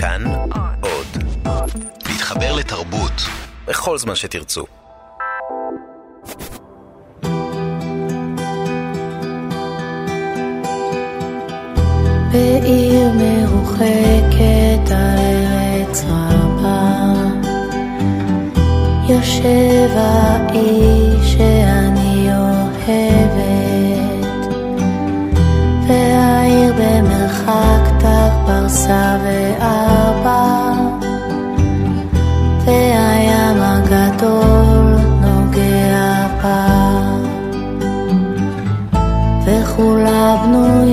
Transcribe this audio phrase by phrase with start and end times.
[0.00, 0.24] כאן
[0.80, 1.06] עוד.
[2.08, 3.12] להתחבר לתרבות
[3.66, 4.64] בכל זמן שתרצו.
[12.32, 17.12] בעיר מרוחקת על ארץ רבה
[19.08, 23.48] יושב האיש שאני אוהבת
[25.88, 27.87] והעיר במרחק ת"ק
[28.68, 30.72] פרסה וארבע
[32.64, 36.66] והים הגדול נוגע בה
[39.44, 40.87] וכולה בנויה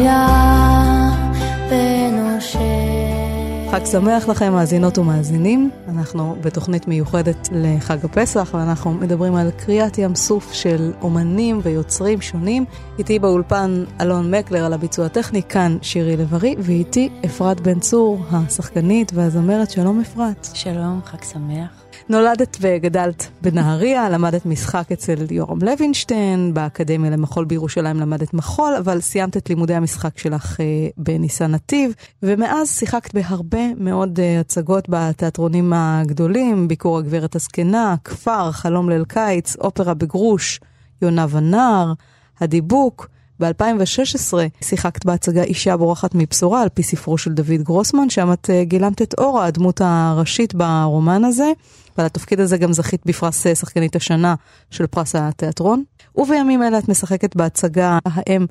[3.75, 5.71] חג שמח לכם, מאזינות ומאזינים.
[5.89, 12.65] אנחנו בתוכנית מיוחדת לחג הפסח, ואנחנו מדברים על קריאת ים סוף של אומנים ויוצרים שונים.
[12.99, 19.11] איתי באולפן אלון מקלר על הביצוע הטכני, כאן שירי לב-ארי, ואיתי אפרת בן צור, השחקנית
[19.15, 19.71] והזמרת.
[19.71, 20.48] שלום אפרת.
[20.53, 21.85] שלום, חג שמח.
[22.09, 29.37] נולדת וגדלת בנהריה, למדת משחק אצל יורם לוינשטיין, באקדמיה למחול בירושלים למדת מחול, אבל סיימת
[29.37, 30.65] את לימודי המשחק שלך אה,
[30.98, 38.89] בניסן נתיב, ומאז שיחקת בהרבה מאוד אה, הצגות בתיאטרונים הגדולים, ביקור הגברת הזקנה, כפר, חלום
[38.89, 40.59] ליל קיץ, אופרה בגרוש,
[41.01, 41.93] יונה ונער,
[42.41, 43.15] הדיבוק.
[43.40, 48.64] ב-2016 שיחקת בהצגה אישה בורחת מבשורה על פי ספרו של דוד גרוסמן, שם את אה,
[48.64, 51.52] גילמת את אורה, הדמות הראשית ברומן הזה,
[51.98, 54.36] ועל התפקיד הזה גם זכית בפרס אה, שחקנית השנה
[54.72, 55.84] של פרס התיאטרון.
[56.16, 58.46] ובימים אלה את משחקת בהצגה האם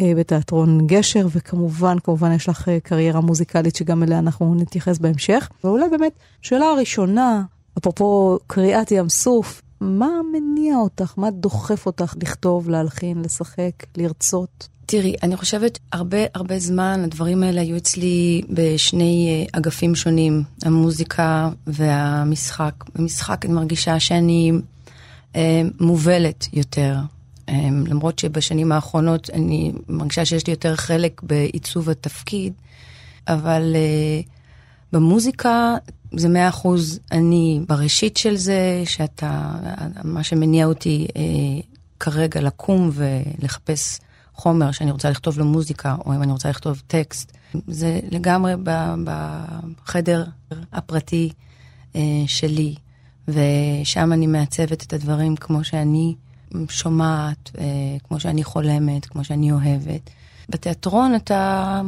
[0.00, 5.48] אה, בתיאטרון גשר, וכמובן, כמובן יש לך קריירה מוזיקלית שגם אליה אנחנו נתייחס בהמשך.
[5.64, 7.42] ואולי באמת, שאלה הראשונה,
[7.78, 11.14] אפרופו קריאת ים סוף, מה מניע אותך?
[11.16, 14.68] מה דוחף אותך לכתוב, להלחין, לשחק, לרצות?
[14.86, 21.50] תראי, אני חושבת הרבה הרבה זמן הדברים האלה היו אצלי בשני אה, אגפים שונים, המוזיקה
[21.66, 22.74] והמשחק.
[22.94, 24.52] במשחק אני מרגישה שאני
[25.36, 26.96] אה, מובלת יותר,
[27.48, 32.52] אה, למרות שבשנים האחרונות אני מרגישה שיש לי יותר חלק בעיצוב התפקיד,
[33.28, 34.20] אבל אה,
[34.92, 35.74] במוזיקה
[36.16, 39.52] זה מאה אחוז אני בראשית של זה, שאתה,
[40.04, 41.22] מה שמניע אותי אה,
[42.00, 43.98] כרגע לקום ולחפש
[44.34, 47.32] חומר שאני רוצה לכתוב לו מוזיקה, או אם אני רוצה לכתוב טקסט,
[47.66, 48.54] זה לגמרי
[49.04, 50.24] בחדר
[50.72, 51.32] הפרטי
[51.96, 52.74] אה, שלי,
[53.28, 56.14] ושם אני מעצבת את הדברים כמו שאני
[56.68, 57.64] שומעת, אה,
[58.08, 60.10] כמו שאני חולמת, כמו שאני אוהבת.
[60.48, 61.80] בתיאטרון אתה,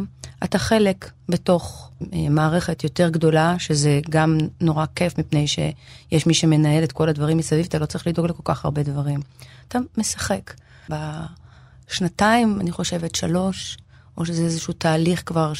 [0.44, 6.84] אתה חלק בתוך אה, מערכת יותר גדולה, שזה גם נורא כיף, מפני שיש מי שמנהל
[6.84, 9.20] את כל הדברים מסביב, אתה לא צריך לדאוג לכל כך הרבה דברים.
[9.68, 10.54] אתה משחק.
[10.88, 13.78] בשנתיים, אני חושבת, שלוש,
[14.18, 15.52] או שזה איזשהו תהליך כבר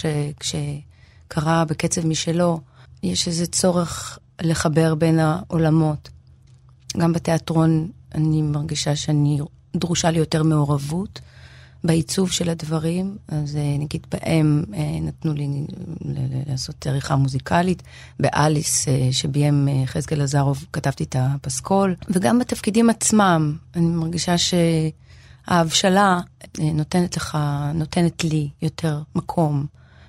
[0.43, 2.61] שקרה בקצב משלו,
[3.03, 6.09] יש איזה צורך לחבר בין העולמות.
[6.97, 9.39] גם בתיאטרון אני מרגישה שאני,
[9.77, 11.21] דרושה לי יותר מעורבות.
[11.85, 15.49] בעיצוב של הדברים, אז אה, נגיד בהם אה, נתנו לי
[16.47, 17.83] לעשות עריכה מוזיקלית,
[18.21, 24.35] באליס אה, שביים חזקאל עזרוב כתבתי את הפסקול, וגם בתפקידים עצמם, אני מרגישה
[25.49, 26.21] שההבשלה
[26.59, 27.39] נותנת לך,
[27.75, 29.67] נותנת לי יותר מקום.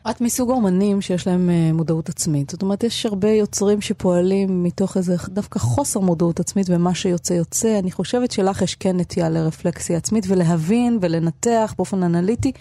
[0.10, 2.50] את מסוג אומנים שיש להם אה, מודעות עצמית.
[2.50, 7.80] זאת אומרת, יש הרבה יוצרים שפועלים מתוך איזה דווקא חוסר מודעות עצמית, ומה שיוצא יוצא.
[7.80, 12.52] אני חושבת שלך יש כן נטייה לרפלקסיה עצמית, ולהבין ולנתח באופן אנליטי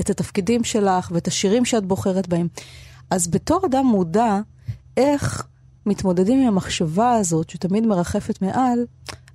[0.00, 2.48] את התפקידים שלך ואת השירים שאת בוחרת בהם.
[3.10, 4.40] אז בתור אדם מודע,
[4.96, 5.46] איך
[5.86, 8.78] מתמודדים עם המחשבה הזאת, שתמיד מרחפת מעל,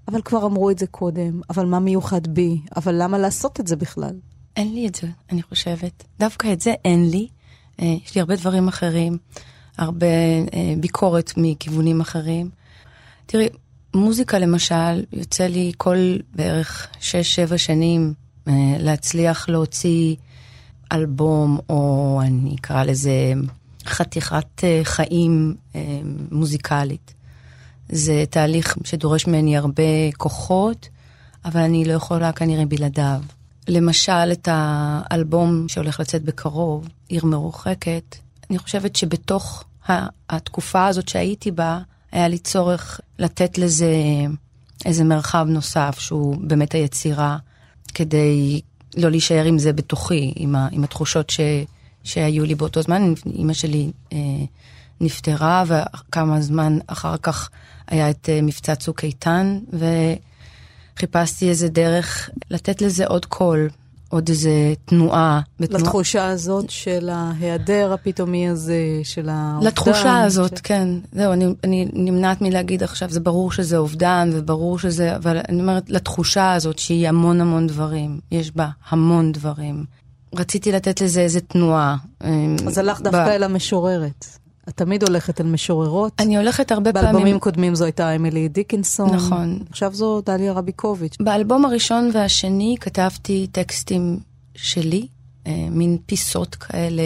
[0.07, 3.75] אבל כבר אמרו את זה קודם, אבל מה מיוחד בי, אבל למה לעשות את זה
[3.75, 4.15] בכלל?
[4.55, 6.03] אין לי את זה, אני חושבת.
[6.19, 7.27] דווקא את זה אין לי.
[7.81, 9.17] אה, יש לי הרבה דברים אחרים,
[9.77, 10.05] הרבה
[10.53, 12.49] אה, ביקורת מכיוונים אחרים.
[13.25, 13.49] תראי,
[13.93, 15.97] מוזיקה למשל, יוצא לי כל
[16.35, 18.13] בערך 6-7 שנים
[18.47, 20.15] אה, להצליח להוציא
[20.91, 23.33] אלבום, או אני אקרא לזה
[23.85, 25.55] חתיכת חיים
[26.31, 27.13] מוזיקלית.
[27.89, 30.89] זה תהליך שדורש ממני הרבה כוחות,
[31.45, 33.21] אבל אני לא יכולה כנראה בלעדיו.
[33.69, 38.15] למשל, את האלבום שהולך לצאת בקרוב, עיר מרוחקת,
[38.49, 39.63] אני חושבת שבתוך
[40.29, 41.79] התקופה הזאת שהייתי בה,
[42.11, 43.93] היה לי צורך לתת לזה
[44.85, 47.37] איזה מרחב נוסף, שהוא באמת היצירה,
[47.93, 48.61] כדי
[48.97, 51.39] לא להישאר עם זה בתוכי, עם, ה, עם התחושות ש,
[52.03, 53.13] שהיו לי באותו זמן.
[53.25, 54.17] אימא שלי אה,
[55.01, 57.49] נפטרה, וכמה זמן אחר כך
[57.87, 59.85] היה את אה, מבצע צוק איתן, ו...
[60.99, 63.69] חיפשתי איזה דרך לתת לזה עוד קול,
[64.09, 65.41] עוד איזה תנועה.
[65.59, 65.79] בתנוע...
[65.79, 69.67] לתחושה הזאת של ההיעדר הפתאומי הזה, של האובדן.
[69.67, 70.61] לתחושה הזאת, ש...
[70.61, 70.89] כן.
[71.11, 75.89] זהו, אני, אני נמנעת מלהגיד עכשיו, זה ברור שזה אובדן, וברור שזה, אבל אני אומרת,
[75.89, 78.19] לתחושה הזאת שהיא המון המון דברים.
[78.31, 79.85] יש בה המון דברים.
[80.35, 81.95] רציתי לתת לזה איזה תנועה.
[82.67, 83.29] אז הלך דווקא ב...
[83.29, 84.25] אל המשוררת.
[84.69, 86.13] את תמיד הולכת אל משוררות.
[86.19, 87.11] אני הולכת הרבה פעמים...
[87.11, 89.15] באלבומים קודמים זו הייתה אמילי דיקנסון.
[89.15, 89.59] נכון.
[89.69, 91.17] עכשיו זו דליה רביקוביץ'.
[91.19, 94.19] באלבום הראשון והשני כתבתי טקסטים
[94.55, 95.07] שלי,
[95.47, 97.03] אה, מין פיסות כאלה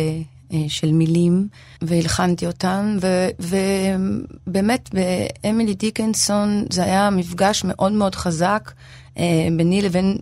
[0.53, 1.47] אה, של מילים,
[1.81, 2.97] והלחנתי אותן,
[3.39, 8.71] ובאמת באמילי דיקנסון זה היה מפגש מאוד מאוד חזק
[9.17, 10.17] אה, ביני לבין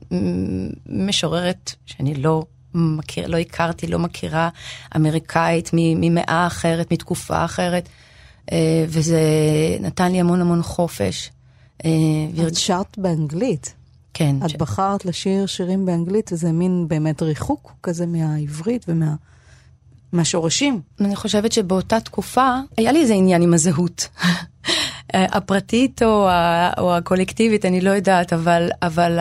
[0.86, 4.50] משוררת שאני לא מכיר, לא הכרתי, לא מכירה
[4.96, 7.90] אמריקאית ממאה אחרת, מתקופה אחרת,
[8.52, 9.22] אה, וזה
[9.80, 11.32] נתן לי המון המון חופש.
[11.86, 11.90] אה,
[12.48, 13.74] את שרת באנגלית.
[14.14, 14.36] כן.
[14.46, 14.56] את ש...
[14.56, 19.16] בחרת לשיר שירים באנגלית, וזה מין באמת ריחוק כזה מהעברית ומה...
[20.14, 20.82] מהשורשים.
[21.00, 24.08] אני חושבת שבאותה תקופה היה לי איזה עניין עם הזהות.
[25.14, 29.20] הפרטית או, ה, או הקולקטיבית, אני לא יודעת, אבל, אבל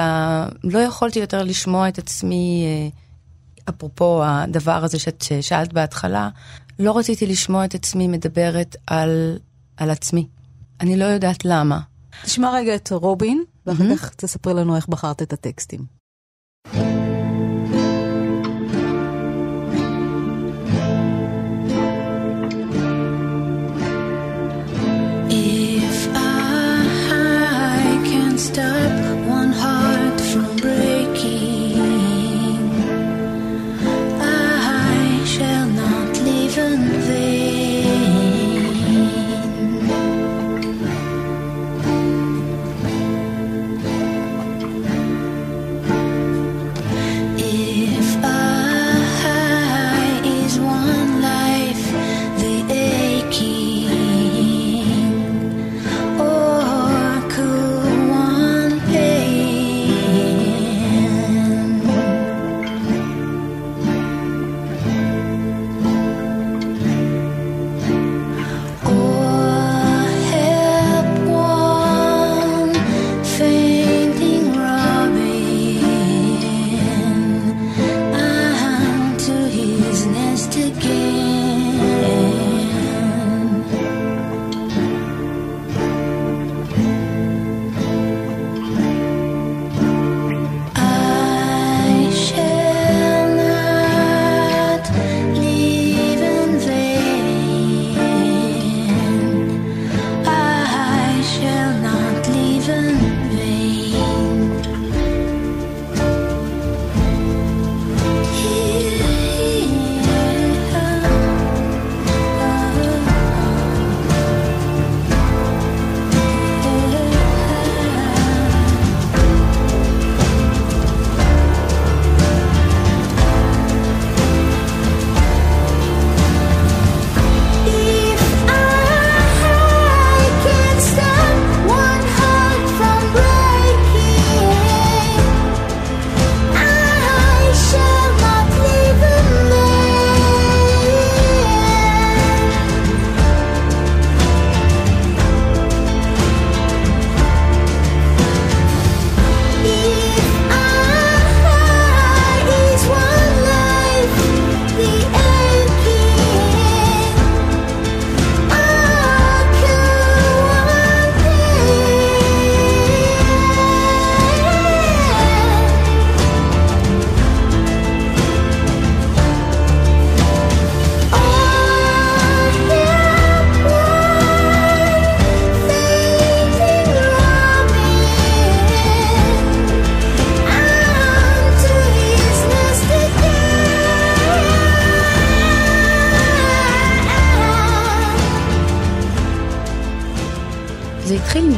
[0.65, 2.89] לא יכולתי יותר לשמוע את עצמי אה,
[3.69, 6.29] אפרופו הדבר הזה שאת שאלת בהתחלה,
[6.79, 9.39] לא רציתי לשמוע את עצמי מדברת על,
[9.77, 10.27] על עצמי.
[10.81, 11.81] אני לא יודעת למה.
[12.25, 15.81] תשמע רגע את רובין, ואחר כך תספרי לנו איך בחרת את הטקסטים.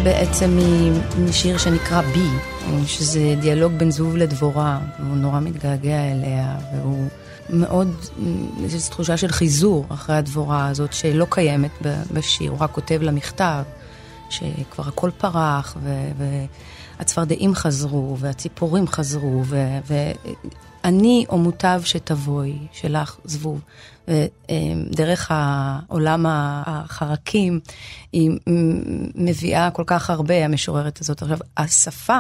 [0.05, 0.59] בעצם
[1.19, 2.29] משיר שנקרא בי,
[2.87, 7.09] שזה דיאלוג בין זבוב לדבורה, הוא נורא מתגעגע אליה, והוא
[7.51, 7.89] מאוד,
[8.67, 11.71] יש תחושה של חיזור אחרי הדבורה הזאת שלא קיימת
[12.13, 13.63] בשיר, הוא רק כותב לה מכתב,
[14.31, 15.77] שכבר הכל פרח,
[16.99, 19.43] והצפרדעים חזרו, והציפורים חזרו,
[20.85, 23.61] ואני או מוטב שתבואי, שלך זבוב.
[24.91, 27.61] דרך העולם החרקים,
[28.13, 28.31] היא
[29.15, 31.23] מביאה כל כך הרבה, המשוררת הזאת.
[31.23, 32.19] עכשיו, השפה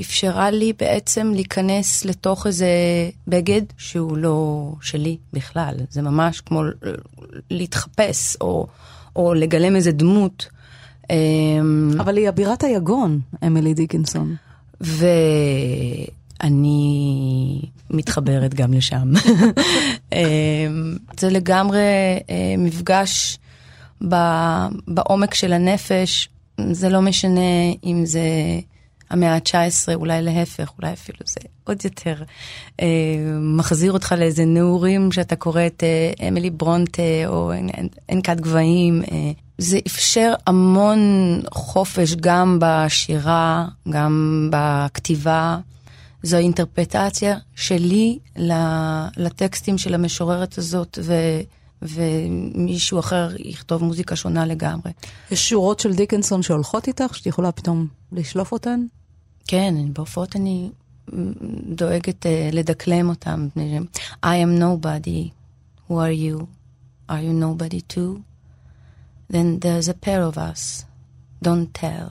[0.00, 2.68] אפשרה לי בעצם להיכנס לתוך איזה
[3.28, 5.74] בגד שהוא לא שלי בכלל.
[5.90, 6.62] זה ממש כמו
[7.50, 8.66] להתחפש או,
[9.16, 10.48] או לגלם איזה דמות.
[12.00, 14.36] אבל היא אבירת היגון, אמילי דיקינסון.
[16.42, 17.60] ואני
[17.90, 19.12] מתחברת גם לשם.
[20.12, 21.78] אמ, זה לגמרי
[22.30, 23.38] אה, מפגש
[24.88, 26.28] בעומק של הנפש,
[26.70, 27.40] זה לא משנה
[27.84, 28.20] אם זה
[29.10, 32.22] המאה ה-19, אולי להפך, אולי אפילו זה עוד יותר
[32.80, 32.86] אה,
[33.40, 37.52] מחזיר אותך לאיזה נעורים שאתה קורא את אה, אמילי ברונטה או
[38.08, 39.02] ענקת גבהים.
[39.58, 40.98] זה אפשר המון
[41.52, 45.58] חופש גם בשירה, גם בכתיבה.
[46.24, 48.18] זו האינטרפטציה שלי
[49.16, 51.14] לטקסטים של המשוררת הזאת, ו...
[51.82, 54.92] ומישהו אחר יכתוב מוזיקה שונה לגמרי.
[55.30, 58.80] יש שורות של דיקנסון שהולכות איתך, שאת יכולה פתאום לשלוף אותן?
[59.46, 60.70] כן, בהופעות אני
[61.68, 63.48] דואגת uh, לדקלם אותם.
[64.24, 65.30] I am nobody,
[65.88, 66.46] who are you?
[67.08, 68.22] Are you nobody too?
[69.30, 70.84] Then there's a pair of us,
[71.44, 72.08] don't tell.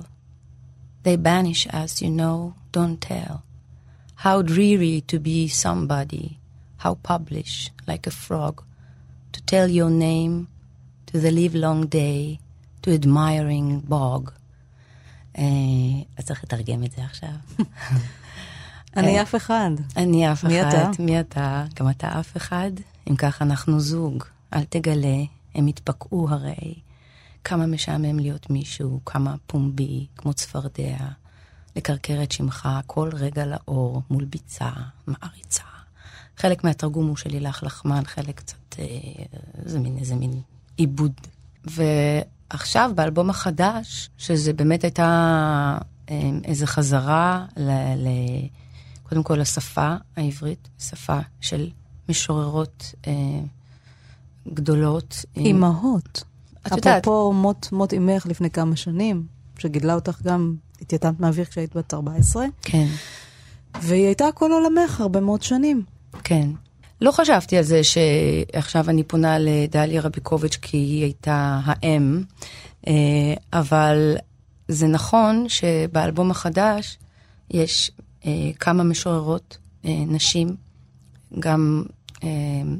[1.03, 3.41] They banish us, you know, don't tell.
[4.27, 6.37] How dreary to be somebody,
[6.77, 8.63] how publish, like a frog,
[9.33, 10.47] to tell your name
[11.07, 12.39] to the livelong day,
[12.83, 14.31] to admiring bog.
[15.37, 15.43] אה,
[16.17, 17.29] אז צריך לתרגם את זה עכשיו.
[18.97, 19.71] אני אף אחד.
[19.97, 20.49] אני אף אחד.
[20.49, 20.89] מי אתה?
[20.99, 21.65] מי אתה?
[21.75, 22.71] גם אתה אף אחד?
[23.09, 24.23] אם כך אנחנו זוג.
[24.53, 25.23] אל תגלה,
[25.55, 26.73] הם יתפקעו הרי.
[27.43, 31.22] כמה משעמם להיות מישהו, כמה פומבי, כמו צפרדע.
[31.75, 34.69] לקרקר את שמך כל רגע לאור, מול ביצה,
[35.07, 35.63] מעריצה.
[36.37, 38.85] חלק מהתרגום הוא של לילך לחמן, חלק קצת, אה,
[39.65, 40.41] זה מין איזה מין
[40.77, 41.13] עיבוד.
[41.65, 45.77] ועכשיו, באלבום החדש, שזה באמת הייתה
[46.09, 48.07] אה, איזו חזרה ל, ל...
[49.03, 51.69] קודם כל לשפה העברית, שפה של
[52.09, 53.13] משוררות אה,
[54.53, 55.25] גדולות.
[55.35, 56.23] אימהות.
[56.67, 57.01] את יודעת.
[57.01, 59.27] אפרופו מות, מות אימך לפני כמה שנים,
[59.59, 62.45] שגידלה אותך גם, התייתמת מהאוויר כשהיית בת 14.
[62.61, 62.87] כן.
[63.81, 65.83] והיא הייתה כל עולמך הרבה מאוד שנים.
[66.23, 66.49] כן.
[67.01, 72.23] לא חשבתי על זה שעכשיו אני פונה לדליה רביקוביץ' כי היא הייתה האם,
[72.87, 72.93] אה,
[73.53, 74.15] אבל
[74.67, 76.97] זה נכון שבאלבום החדש
[77.51, 77.91] יש
[78.25, 80.55] אה, כמה משוררות, אה, נשים,
[81.39, 81.83] גם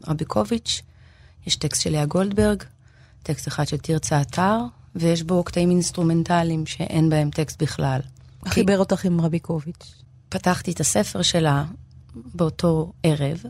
[0.08, 0.82] רביקוביץ',
[1.48, 2.64] יש טקסט של לאה גולדברג,
[3.24, 4.58] טקסט אחד של תרצה אתר,
[4.96, 8.00] ויש בו קטעים אינסטרומנטליים שאין בהם טקסט בכלל.
[8.48, 10.04] חיבר אותך עם רביקוביץ'?
[10.30, 11.66] פתחתי את הספר שלה
[12.16, 13.44] באותו ערב,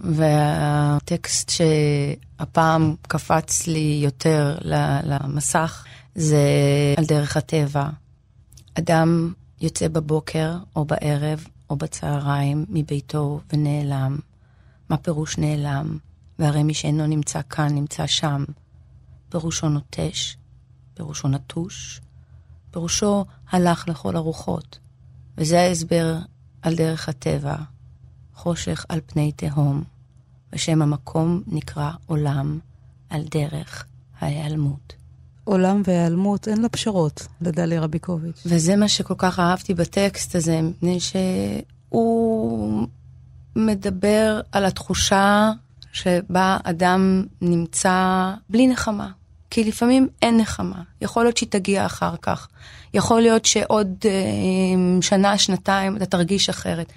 [0.00, 4.58] והטקסט שהפעם קפץ לי יותר
[5.02, 6.46] למסך זה
[6.96, 7.88] על דרך הטבע.
[8.74, 14.18] אדם יוצא בבוקר או בערב או בצהריים מביתו ונעלם.
[14.88, 15.98] מה פירוש נעלם?
[16.38, 18.44] והרי מי שאינו נמצא כאן נמצא שם.
[19.28, 20.36] פירושו נוטש,
[20.98, 22.00] פירושו נטוש,
[22.70, 24.78] פירושו הלך לכל הרוחות.
[25.36, 26.18] וזה ההסבר
[26.62, 27.56] על דרך הטבע,
[28.34, 29.82] חושך על פני תהום,
[30.52, 32.58] ושם המקום נקרא עולם
[33.10, 33.84] על דרך
[34.20, 34.94] ההיעלמות.
[35.44, 38.42] עולם והיעלמות, אין לה פשרות, לדליה רביקוביץ'.
[38.46, 42.86] וזה מה שכל כך אהבתי בטקסט הזה, מפני שהוא
[43.56, 45.50] מדבר על התחושה
[45.92, 49.10] שבה אדם נמצא בלי נחמה.
[49.50, 52.48] כי לפעמים אין נחמה, יכול להיות שהיא תגיע אחר כך,
[52.94, 56.92] יכול להיות שעוד אה, שנה, שנתיים אתה תרגיש אחרת,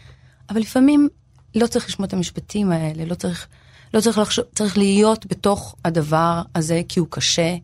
[0.49, 1.09] אבל לפעמים
[1.55, 3.47] לא צריך לשמוע את המשפטים האלה, לא צריך,
[3.93, 7.55] לא צריך לחשוב, צריך להיות בתוך הדבר הזה כי הוא קשה,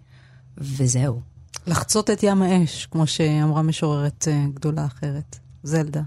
[0.58, 1.22] וזהו.
[1.68, 6.02] לחצות את ים האש, כמו שאמרה משוררת uh, גדולה אחרת, זלדה.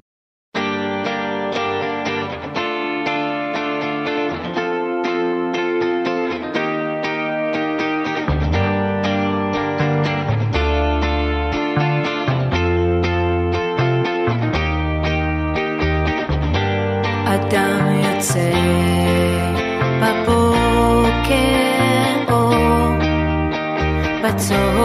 [24.41, 24.80] בצהריים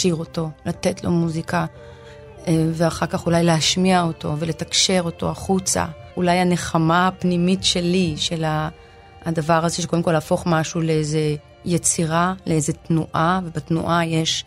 [0.00, 1.66] לשיר אותו, לתת לו מוזיקה,
[2.46, 5.86] אה, ואחר כך אולי להשמיע אותו ולתקשר אותו החוצה.
[6.16, 8.44] אולי הנחמה הפנימית שלי, של
[9.24, 14.44] הדבר הזה, שקודם כל להפוך משהו לאיזה יצירה, לאיזה תנועה, ובתנועה יש,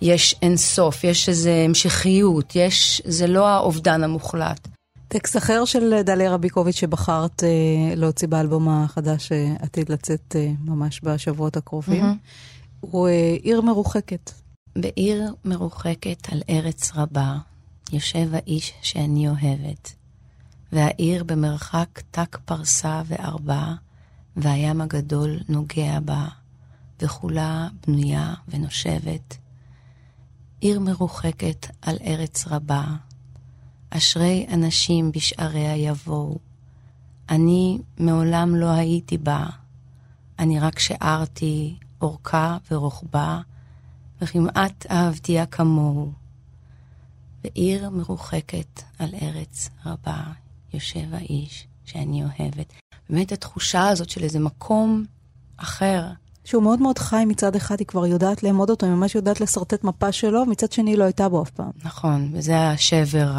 [0.00, 4.68] יש אין סוף, יש איזו המשכיות, יש, זה לא האובדן המוחלט.
[5.08, 11.56] טקסט אחר של דליה רביקוביץ' שבחרת אה, להוציא באלבום החדש שעתיד לצאת אה, ממש בשבועות
[11.56, 12.80] הקרובים, mm-hmm.
[12.80, 14.39] הוא אה, עיר מרוחקת.
[14.76, 17.38] בעיר מרוחקת על ארץ רבה,
[17.92, 19.94] יושב האיש שאני אוהבת,
[20.72, 23.74] והעיר במרחק תק פרסה וארבע,
[24.36, 26.28] והים הגדול נוגע בה,
[27.02, 29.36] וכולה בנויה ונושבת.
[30.60, 32.84] עיר מרוחקת על ארץ רבה,
[33.90, 36.38] אשרי אנשים בשעריה יבואו.
[37.28, 39.46] אני מעולם לא הייתי בה,
[40.38, 43.40] אני רק שארתי אורכה ורוחבה,
[44.20, 46.12] וכמעט אהבתיה כמוהו.
[47.44, 50.22] בעיר מרוחקת על ארץ רבה
[50.74, 52.72] יושב האיש שאני אוהבת.
[53.10, 55.04] באמת התחושה הזאת של איזה מקום
[55.56, 56.06] אחר.
[56.44, 59.84] שהוא מאוד מאוד חי מצד אחד, היא כבר יודעת לאמוד אותו, היא ממש יודעת לשרטט
[59.84, 61.70] מפה שלו, מצד שני היא לא הייתה בו אף פעם.
[61.84, 63.32] נכון, וזה השבר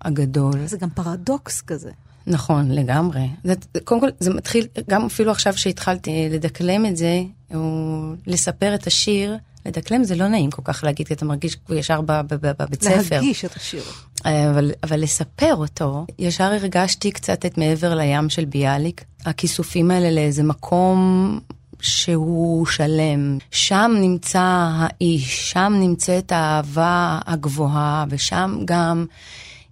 [0.00, 0.66] הגדול.
[0.66, 1.90] זה גם פרדוקס כזה.
[2.26, 3.28] נכון, לגמרי.
[3.44, 3.54] זה,
[3.84, 7.22] קודם כל, זה מתחיל, גם אפילו עכשיו שהתחלתי לדקלם את זה,
[7.54, 12.00] או לספר את השיר, לדקלם זה לא נעים כל כך להגיד, כי אתה מרגיש ישר
[12.00, 13.16] בבית ספר.
[13.16, 13.82] להגיש את השיר.
[14.24, 19.04] אבל, אבל לספר אותו, ישר הרגשתי קצת את מעבר לים של ביאליק.
[19.24, 21.40] הכיסופים האלה לאיזה מקום
[21.80, 23.38] שהוא שלם.
[23.50, 29.06] שם נמצא האיש, שם נמצאת האהבה הגבוהה, ושם גם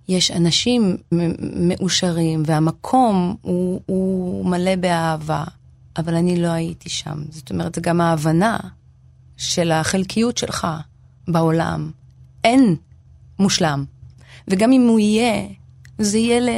[0.08, 0.96] יש אנשים
[1.56, 5.44] מאושרים, והמקום הוא, הוא מלא באהבה.
[5.96, 7.22] אבל אני לא הייתי שם.
[7.30, 8.56] זאת אומרת, זה גם ההבנה
[9.40, 10.66] של החלקיות שלך
[11.28, 11.90] בעולם.
[12.44, 12.76] אין
[13.38, 13.84] מושלם.
[14.48, 15.46] וגם אם הוא יהיה,
[15.98, 16.48] זה יהיה ל...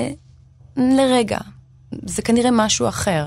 [0.77, 1.39] לרגע.
[1.93, 3.27] זה כנראה משהו אחר,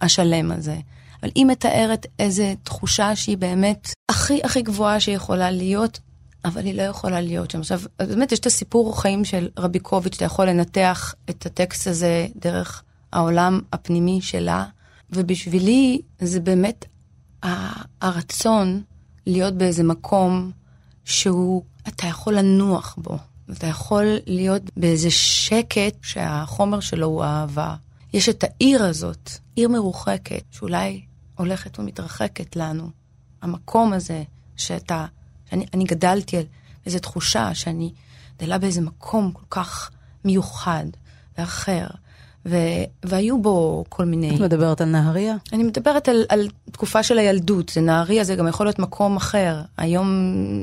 [0.00, 0.76] השלם הזה.
[1.22, 6.00] אבל היא מתארת איזו תחושה שהיא באמת הכי הכי גבוהה שיכולה להיות,
[6.44, 7.60] אבל היא לא יכולה להיות שם.
[7.60, 12.82] עכשיו, באמת יש את הסיפור חיים של רביקוביץ', אתה יכול לנתח את הטקסט הזה דרך
[13.12, 14.64] העולם הפנימי שלה,
[15.10, 16.84] ובשבילי זה באמת
[18.00, 18.82] הרצון
[19.26, 20.50] להיות באיזה מקום
[21.04, 23.18] שהוא, אתה יכול לנוח בו.
[23.52, 27.74] אתה יכול להיות באיזה שקט שהחומר שלו הוא אהבה.
[28.12, 31.00] יש את העיר הזאת, עיר מרוחקת, שאולי
[31.36, 32.90] הולכת ומתרחקת לנו.
[33.42, 34.22] המקום הזה
[34.56, 35.06] שאתה,
[35.50, 36.44] שאני אני גדלתי על
[36.86, 37.92] איזו תחושה שאני
[38.36, 39.90] גדלה באיזה מקום כל כך
[40.24, 40.84] מיוחד
[41.38, 41.86] ואחר,
[42.46, 42.56] ו,
[43.04, 44.36] והיו בו כל מיני...
[44.36, 45.36] את מדברת על נהריה?
[45.52, 49.62] אני מדברת על, על תקופה של הילדות, זה נהריה, זה גם יכול להיות מקום אחר.
[49.76, 50.08] היום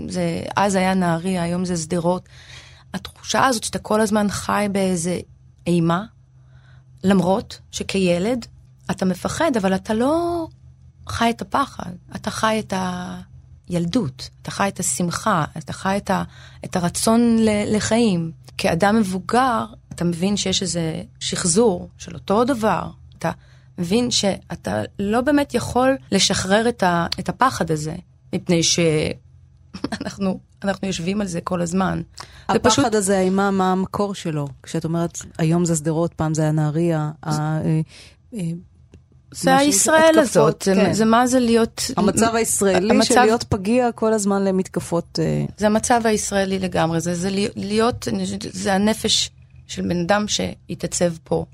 [0.10, 2.30] זה, אז היה נהריה, היום זה שדרות.
[2.94, 5.20] התחושה הזאת שאתה כל הזמן חי באיזה
[5.68, 6.04] אימה,
[7.04, 8.46] למרות שכילד
[8.92, 10.48] אתה מפחד, אבל אתה לא
[11.10, 12.74] חי את הפחד, אתה חי את
[13.70, 16.24] הילדות, אתה חי את השמחה, אתה חי את, ה,
[16.66, 17.38] את הרצון
[17.68, 18.32] לחיים.
[18.58, 19.66] כאדם מבוגר,
[19.98, 22.90] אתה מבין שיש איזה שחזור של אותו דבר.
[23.18, 23.32] אתה
[23.78, 27.96] מבין שאתה לא באמת יכול לשחרר את, ה, את הפחד הזה,
[28.34, 32.02] מפני שאנחנו אנחנו יושבים על זה כל הזמן.
[32.50, 32.94] הפחד פשוט...
[32.94, 34.48] הזה, האימה, מה המקור שלו?
[34.64, 37.12] כשאת אומרת, היום זה שדרות, פעם זה היה נהריה.
[37.26, 37.60] אה,
[38.34, 38.42] אה,
[39.32, 40.76] זה הישראל הזאת, כן.
[40.76, 41.92] זה, זה מה זה להיות...
[41.98, 43.14] המצב הישראלי המצב...
[43.14, 45.20] של להיות פגיע כל הזמן למתקפות...
[45.22, 48.08] אה, זה המצב הישראלי לגמרי, זה, זה להיות,
[48.52, 49.32] זה הנפש
[49.68, 51.46] של בן אדם שהתעצב פה.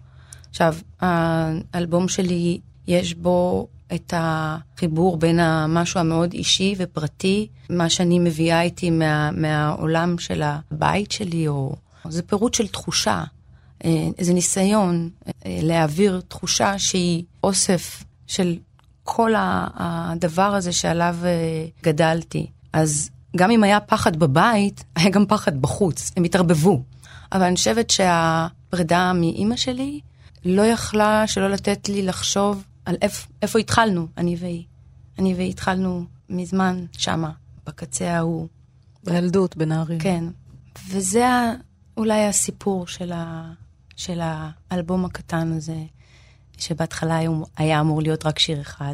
[0.49, 8.61] עכשיו, האלבום שלי, יש בו את החיבור בין המשהו המאוד אישי ופרטי, מה שאני מביאה
[8.61, 11.75] איתי מה, מהעולם של הבית שלי, או
[12.09, 13.23] זה פירוט של תחושה,
[13.85, 18.57] אה, איזה ניסיון אה, להעביר תחושה שהיא אוסף של
[19.03, 22.47] כל הדבר הזה שעליו אה, גדלתי.
[22.73, 26.83] אז גם אם היה פחד בבית, היה גם פחד בחוץ, הם התערבבו.
[27.33, 29.99] אבל אני חושבת שהפרידה מאימא שלי
[30.45, 34.63] לא יכלה שלא לתת לי לחשוב על איפ, איפה התחלנו, אני והיא.
[35.19, 37.31] אני והיא התחלנו מזמן שמה,
[37.67, 38.47] בקצה ההוא.
[39.03, 39.99] בילדות, בנהריה.
[39.99, 40.23] כן.
[40.89, 41.25] וזה
[41.97, 43.51] אולי הסיפור של, ה,
[43.95, 45.77] של האלבום הקטן הזה,
[46.57, 47.19] שבהתחלה
[47.57, 48.93] היה אמור להיות רק שיר אחד.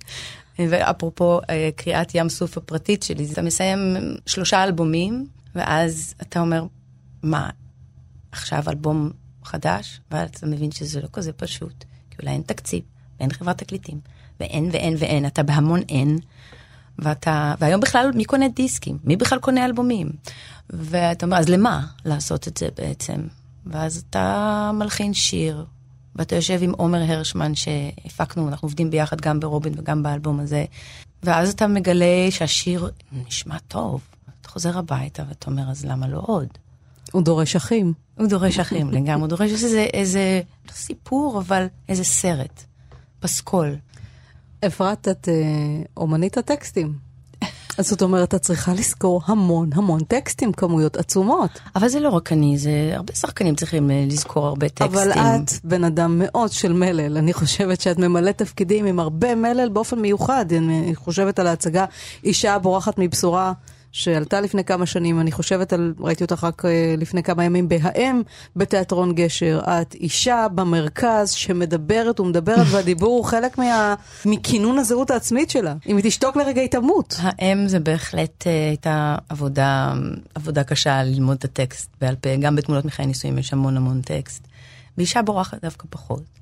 [0.58, 6.66] ואפרופו אה, קריאת ים סוף הפרטית שלי, אתה מסיים שלושה אלבומים, ואז אתה אומר,
[7.22, 7.50] מה,
[8.32, 9.10] עכשיו אלבום
[9.44, 10.00] חדש?
[10.10, 12.82] ואז אתה מבין שזה לא כזה פשוט, כי אולי אין תקציב,
[13.20, 14.00] אין חברת תקליטים,
[14.40, 16.18] ואין ואין ואין, אתה בהמון אין.
[16.98, 18.98] ואתה, והיום בכלל מי קונה דיסקים?
[19.04, 20.10] מי בכלל קונה אלבומים?
[20.70, 23.26] ואתה אומר, אז למה לעשות את זה בעצם?
[23.66, 25.64] ואז אתה מלחין שיר,
[26.16, 30.64] ואתה יושב עם עומר הרשמן שהפקנו, אנחנו עובדים ביחד גם ברובין וגם באלבום הזה,
[31.22, 34.00] ואז אתה מגלה שהשיר נשמע טוב.
[34.40, 36.48] אתה חוזר הביתה ואתה אומר, אז למה לא עוד?
[37.12, 37.92] הוא דורש אחים.
[38.18, 42.64] הוא דורש אחים לגמרי, הוא דורש איזה, איזה, לא סיפור, אבל איזה סרט,
[43.20, 43.76] פסקול.
[44.66, 47.12] אפרת, את אה, אומנית הטקסטים.
[47.78, 51.50] אז זאת אומרת, את צריכה לזכור המון המון טקסטים, כמויות עצומות.
[51.76, 54.98] אבל זה לא רק אני, זה הרבה שחקנים צריכים אה, לזכור הרבה טקסטים.
[54.98, 57.16] אבל את בן אדם מאוד של מלל.
[57.16, 60.52] אני חושבת שאת ממלאת תפקידים עם הרבה מלל באופן מיוחד.
[60.52, 61.84] אני חושבת על ההצגה
[62.24, 63.52] אישה בורחת מבשורה.
[63.92, 68.22] שעלתה לפני כמה שנים, אני חושבת על, ראיתי אותך רק אה, לפני כמה ימים בהאם
[68.56, 69.60] בתיאטרון גשר.
[69.64, 73.94] את אישה במרכז שמדברת ומדברת, והדיבור הוא חלק מה,
[74.26, 75.74] מכינון הזהות העצמית שלה.
[75.86, 77.16] אם היא תשתוק לרגע היא תמות.
[77.20, 79.92] האם זה בהחלט אה, הייתה עבודה,
[80.34, 84.48] עבודה קשה ללמוד את הטקסט בעל פה, גם בתמונות מחיי נישואים יש המון המון טקסט.
[84.96, 86.41] באישה בורחת דווקא פחות.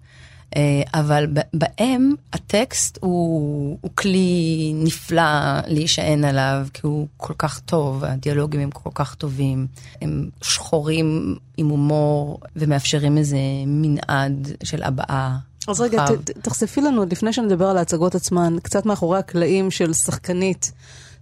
[0.56, 8.04] אה, אבל בהם הטקסט הוא, הוא כלי נפלא להישען עליו, כי הוא כל כך טוב,
[8.04, 9.66] הדיאלוגים הם כל כך טובים,
[10.02, 15.38] הם שחורים עם הומור ומאפשרים איזה מנעד של הבעה.
[15.68, 20.72] אז רגע, ת, תחשפי לנו, לפני שנדבר על ההצגות עצמן, קצת מאחורי הקלעים של שחקנית.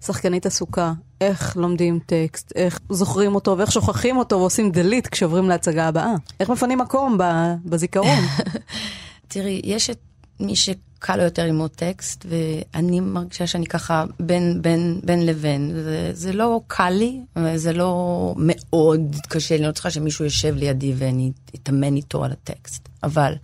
[0.07, 5.89] שחקנית עסוקה, איך לומדים טקסט, איך זוכרים אותו ואיך שוכחים אותו ועושים דליט כשעוברים להצגה
[5.89, 6.15] הבאה.
[6.41, 7.19] איך מפנים מקום
[7.65, 8.19] בזיכרון.
[9.29, 9.99] תראי, יש את
[10.41, 15.71] מי שקל לו יותר ללמוד טקסט, ואני מרגישה שאני ככה בין, בין, בין לבין.
[15.75, 17.21] זה, זה לא קל לי,
[17.57, 22.89] זה לא מאוד קשה אני לא צריכה שמישהו יושב לידי ואני אתאמן איתו על הטקסט.
[23.03, 23.35] אבל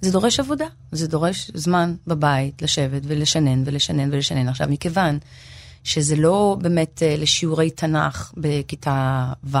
[0.00, 4.48] זה דורש עבודה, זה דורש זמן בבית לשבת ולשנן ולשנן ולשנן.
[4.48, 5.18] עכשיו, מכיוון
[5.84, 9.56] שזה לא באמת אה, לשיעורי תנ"ך בכיתה ו',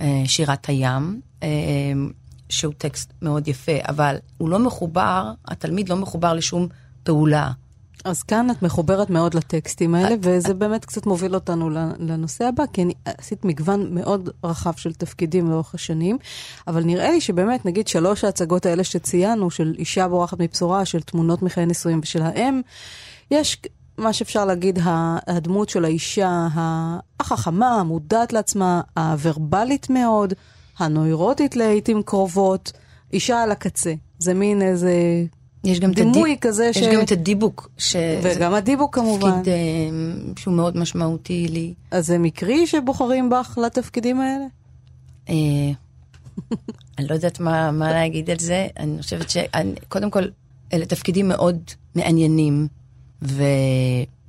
[0.00, 1.48] אה, שירת הים, אה,
[2.52, 6.68] שהוא טקסט מאוד יפה, אבל הוא לא מחובר, התלמיד לא מחובר לשום
[7.02, 7.50] פעולה.
[8.04, 10.56] אז כאן את מחוברת מאוד לטקסטים האלה, את, וזה את...
[10.56, 15.74] באמת קצת מוביל אותנו לנושא הבא, כי אני עשית מגוון מאוד רחב של תפקידים לאורך
[15.74, 16.18] השנים,
[16.66, 21.42] אבל נראה לי שבאמת, נגיד שלוש ההצגות האלה שציינו, של אישה בורחת מבשורה, של תמונות
[21.42, 22.60] מחיי נישואים ושל האם,
[23.30, 23.58] יש
[23.98, 24.78] מה שאפשר להגיד,
[25.26, 26.48] הדמות של האישה
[27.20, 30.34] החכמה, המודעת לעצמה, הוורבלית מאוד,
[30.84, 32.72] הנוירוטית לעיתים קרובות,
[33.12, 33.94] אישה על הקצה.
[34.18, 34.92] זה מין איזה
[35.64, 36.40] יש גם דימוי הדיב...
[36.40, 36.80] כזה יש ש...
[36.80, 37.68] יש גם את הדיבוק.
[37.78, 37.96] ש...
[38.22, 39.38] וגם הדיבוק כמובן.
[39.38, 39.54] תפקיד
[40.34, 41.74] uh, שהוא מאוד משמעותי לי.
[41.90, 44.44] אז זה מקרי שבוחרים בך לתפקידים האלה?
[45.26, 45.30] Uh,
[46.98, 48.66] אני לא יודעת מה, מה להגיד על זה.
[48.78, 50.22] אני חושבת שקודם כל,
[50.72, 51.60] אלה תפקידים מאוד
[51.94, 52.68] מעניינים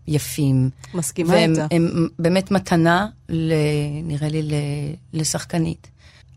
[0.08, 0.70] ויפים.
[0.94, 1.68] מסכימה איתה.
[1.72, 3.54] והם באמת מתנה, ל,
[4.04, 4.42] נראה לי,
[5.14, 5.88] לשחקנית.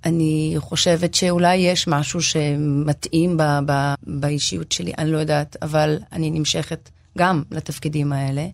[0.06, 6.30] אני חושבת שאולי יש משהו שמתאים ב, ב, באישיות שלי, אני לא יודעת, אבל אני
[6.30, 8.46] נמשכת גם לתפקידים האלה.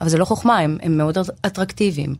[0.00, 2.14] אבל זה לא חוכמה, הם, הם מאוד אטרקטיביים.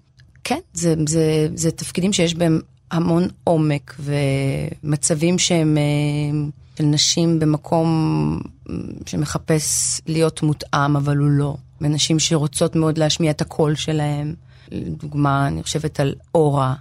[0.45, 6.49] כן, זה, זה, זה תפקידים שיש בהם המון עומק ומצבים שהם אה,
[6.79, 8.41] של נשים במקום
[9.07, 11.57] שמחפש להיות מותאם, אבל הוא לא.
[11.81, 14.35] ונשים שרוצות מאוד להשמיע את הקול שלהם.
[14.71, 16.75] לדוגמה, אני חושבת על אורה,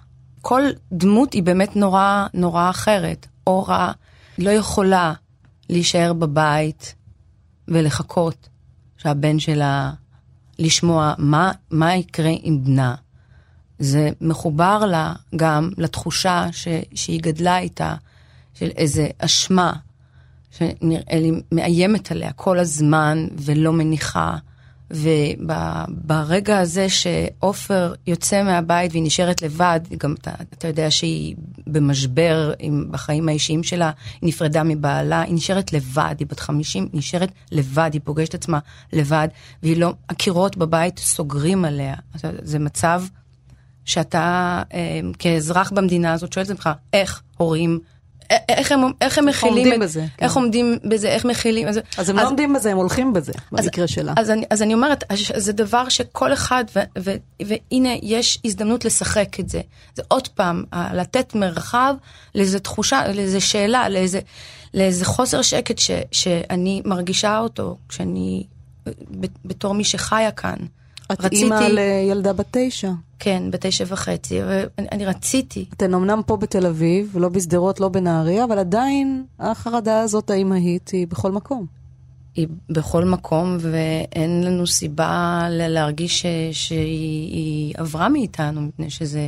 [0.47, 3.27] כל דמות היא באמת נורא נורא אחרת.
[3.47, 3.91] אורה
[4.37, 5.13] לא יכולה
[5.69, 6.95] להישאר בבית
[7.67, 8.49] ולחכות
[8.97, 9.91] שהבן שלה,
[10.59, 12.95] לשמוע מה, מה יקרה עם בנה.
[13.79, 17.95] זה מחובר לה גם לתחושה ש, שהיא גדלה איתה,
[18.53, 19.73] של איזה אשמה,
[20.51, 24.37] שנראה לי מאיימת עליה כל הזמן ולא מניחה.
[24.91, 31.35] וברגע הזה שעופר יוצא מהבית והיא נשארת לבד, גם אתה, אתה יודע שהיא
[31.67, 36.99] במשבר עם, בחיים האישיים שלה, היא נפרדה מבעלה, היא נשארת לבד, היא בת 50, היא
[36.99, 38.59] נשארת לבד, היא פוגשת עצמה
[38.93, 39.27] לבד,
[39.63, 41.95] והיא לא, הקירות בבית סוגרים עליה.
[42.41, 43.03] זה מצב
[43.85, 47.79] שאתה אה, כאזרח במדינה הזאת שואל את עצמך, איך הורים
[48.29, 50.25] איך הם, איך הם מכילים עומדים את, בזה, כן.
[50.25, 51.67] איך עומדים בזה, איך מכילים.
[51.67, 54.13] אז, אז הם לא אז, לא עומדים בזה, הם הולכים בזה, במקרה אז, שלה.
[54.17, 55.03] אז אני, אז אני אומרת,
[55.35, 57.11] זה דבר שכל אחד, ו, ו,
[57.45, 59.61] והנה יש הזדמנות לשחק את זה.
[59.95, 61.95] זה עוד פעם, לתת מרחב
[62.35, 64.19] לאיזה תחושה, לאיזה שאלה, לאיזה,
[64.73, 68.43] לאיזה חוסר שקט ש, שאני מרגישה אותו, כשאני,
[69.45, 70.57] בתור מי שחיה כאן.
[71.11, 71.43] את רציתי...
[71.43, 72.91] אימא לילדה בת תשע.
[73.19, 75.65] כן, בתשע וחצי, ואני רציתי.
[75.73, 81.07] אתן אמנם פה בתל אביב, לא בשדרות, לא בנהריה, אבל עדיין החרדה הזאת האימהית היא
[81.07, 81.65] בכל מקום.
[82.35, 89.21] היא בכל מקום, ואין לנו סיבה להרגיש ש, שהיא עברה מאיתנו, מפני שזה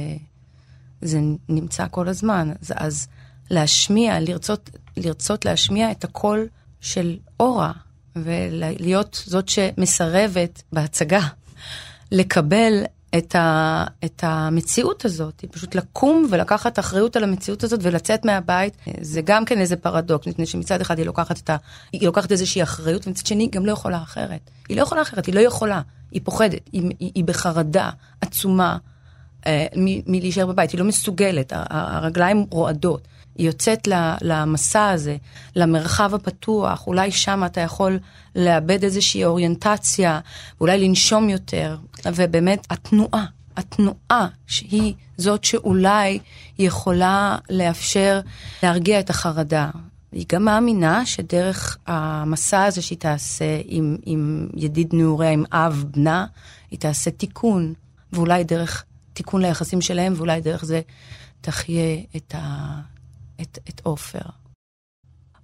[1.02, 2.52] זה נמצא כל הזמן.
[2.62, 3.08] אז, אז
[3.50, 6.48] להשמיע, לרצות, לרצות להשמיע את הקול
[6.82, 7.72] של אורה,
[8.16, 11.28] ולהיות זאת שמסרבת בהצגה
[12.12, 12.84] לקבל
[13.17, 19.22] את, ה, את המציאות הזאת, פשוט לקום ולקחת אחריות על המציאות הזאת ולצאת מהבית, זה
[19.22, 21.58] גם כן איזה פרדוקס, מפני שמצד אחד היא לוקחת, את ה,
[21.91, 24.50] היא לוקחת איזושהי אחריות, ומצד שני היא גם לא יכולה אחרת.
[24.70, 27.89] היא לא יכולה אחרת, היא לא יכולה, היא פוחדת, היא, היא, היא בחרדה
[28.22, 28.78] עצומה
[29.48, 29.65] אה,
[30.08, 33.08] מלהישאר בבית, היא לא מסוגלת, הרגליים רועדות.
[33.38, 33.88] היא יוצאת
[34.21, 35.17] למסע הזה,
[35.56, 38.00] למרחב הפתוח, אולי שם אתה יכול
[38.36, 40.19] לאבד איזושהי אוריינטציה,
[40.62, 43.26] אולי לנשום יותר, ובאמת התנועה,
[43.58, 46.19] התנועה שהיא זאת שאולי
[46.60, 48.19] יכולה לאפשר
[48.63, 49.69] להרגיע את החרדה.
[50.12, 56.26] היא גם מאמינה שדרך המסע הזה שהיא תעשה עם, עם ידיד נעוריה, עם אב בנה,
[56.71, 57.73] היא תעשה תיקון,
[58.13, 60.82] ואולי דרך תיקון ליחסים שלהם, ואולי דרך זה
[61.41, 62.80] תחיה את, ה,
[63.41, 64.30] את, את עופר.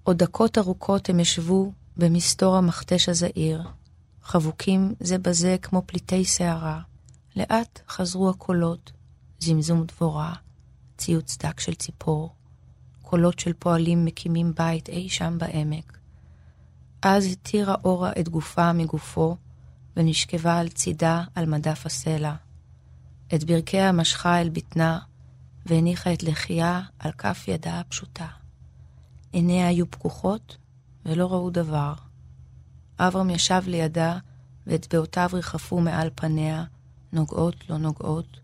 [0.03, 3.63] עוד דקות ארוכות הם ישבו במסתור המכתש הזעיר,
[4.23, 6.82] חבוקים זה בזה כמו פליטי שערה.
[7.36, 8.91] לאט חזרו הקולות,
[9.39, 10.34] זמזום דבורה,
[10.97, 12.36] ציוץ דק של ציפור,
[13.01, 15.97] קולות של פועלים מקימים בית אי שם בעמק.
[17.01, 19.38] אז התירה אורה את גופה מגופו,
[19.97, 22.36] ונשכבה על צידה על מדף הסלע.
[23.36, 24.99] את ברכיה משכה אל בטנה,
[25.65, 28.28] והניחה את לחייה על כף ידה הפשוטה.
[29.32, 30.58] עיניה היו פקוחות
[31.06, 31.93] ולא ראו דבר.
[32.99, 34.17] אברהם ישב לידה,
[34.67, 36.63] ואצבעותיו ריחפו מעל פניה,
[37.13, 38.39] נוגעות לא נוגעות.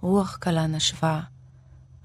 [0.00, 1.20] רוח קלה נשבה,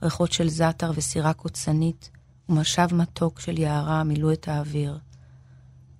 [0.03, 2.09] ריחות של זעתר וסירה קוצנית,
[2.49, 4.99] ומשב מתוק של יערה מילאו את האוויר.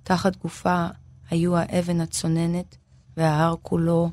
[0.04, 0.88] תחת גופה
[1.30, 2.78] היו האבן הצוננת,
[3.17, 4.12] וההר כולו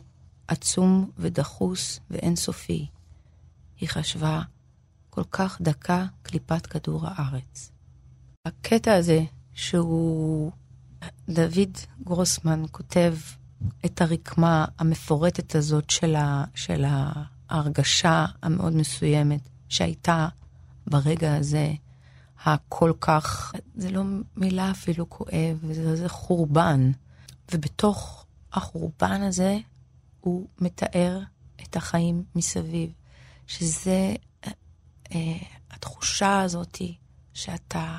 [0.49, 2.87] עצום ודחוס ואינסופי.
[3.81, 4.43] היא חשבה,
[5.11, 7.73] כל כך דקה קליפת כדור הארץ.
[8.47, 10.53] הקטע הזה, שהוא...
[11.29, 13.15] דוד גרוסמן כותב
[13.85, 16.85] את הרקמה המפורטת הזאת של, ה, של
[17.49, 20.29] ההרגשה המאוד מסוימת שהייתה
[20.87, 21.73] ברגע הזה,
[22.45, 24.03] הכל כך, זה לא
[24.37, 26.91] מילה אפילו כואב, זה, זה חורבן.
[27.53, 29.59] ובתוך החורבן הזה
[30.21, 31.21] הוא מתאר
[31.63, 32.91] את החיים מסביב.
[33.51, 34.15] שזה
[34.47, 35.39] אה,
[35.71, 36.97] התחושה הזאתי
[37.35, 37.99] שאתה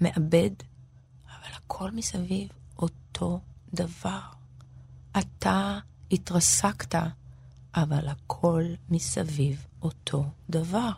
[0.00, 0.50] מאבד,
[1.26, 3.40] אבל הכל מסביב אותו
[3.74, 4.20] דבר.
[5.18, 5.78] אתה
[6.10, 6.94] התרסקת,
[7.74, 10.90] אבל הכל מסביב אותו דבר.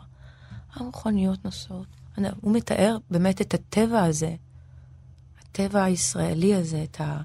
[0.73, 1.87] המכוניות נוסעות.
[2.41, 4.35] הוא מתאר באמת את הטבע הזה,
[5.41, 7.21] הטבע הישראלי הזה, את, ה,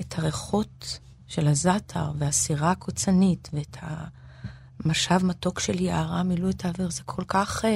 [0.00, 4.21] את הריחות של הזאטר והסירה הקוצנית ואת ה...
[4.84, 7.64] משב מתוק של יערה מילאו את האוויר, זה כל כך...
[7.64, 7.70] אה,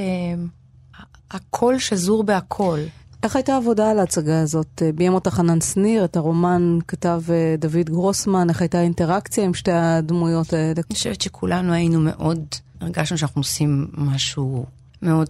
[1.30, 2.78] הכל שזור בהכל.
[3.22, 4.82] איך הייתה העבודה על ההצגה הזאת?
[4.82, 9.54] אה, ביים אותה חנן שניר, את הרומן כתב אה, דוד גרוסמן, איך הייתה האינטראקציה עם
[9.54, 10.72] שתי הדמויות האלה?
[10.76, 12.44] אני חושבת שכולנו היינו מאוד,
[12.80, 14.66] הרגשנו שאנחנו עושים משהו
[15.02, 15.28] מאוד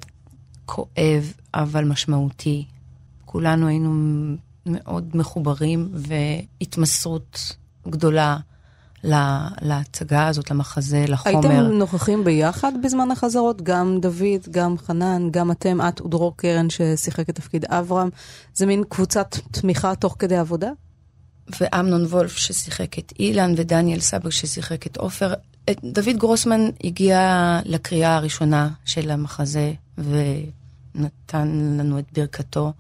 [0.67, 2.65] כואב, אבל משמעותי.
[3.25, 3.93] כולנו היינו
[4.67, 7.57] מאוד מחוברים והתמסרות
[7.89, 8.37] גדולה.
[9.07, 11.51] לה, להצגה הזאת, למחזה, לחומר.
[11.51, 13.63] הייתם נוכחים ביחד בזמן החזרות?
[13.63, 18.09] גם דוד, גם חנן, גם אתם, את ודרור קרן ששיחק את תפקיד אברהם.
[18.55, 20.71] זה מין קבוצת תמיכה תוך כדי עבודה?
[21.61, 25.35] ואמנון וולף ששיחק את אילן, ודניאל סבג ששיחק את עופר.
[25.85, 32.73] דוד גרוסמן הגיע לקריאה הראשונה של המחזה, ונתן לנו את ברכתו.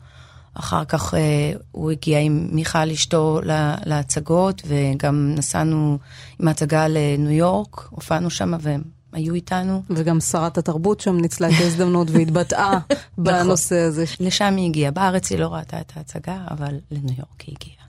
[0.59, 5.99] אחר כך אה, הוא הגיע עם מיכל אשתו לה, להצגות, וגם נסענו
[6.41, 9.83] עם ההצגה לניו יורק, הופענו שם והם היו איתנו.
[9.91, 13.25] וגם שרת התרבות שם ניצלה את ההזדמנות והתבטאה נכון.
[13.25, 14.05] בנושא הזה.
[14.21, 14.91] לשם היא הגיעה.
[14.91, 17.87] בארץ היא לא ראתה את ההצגה, אבל לניו יורק היא הגיעה.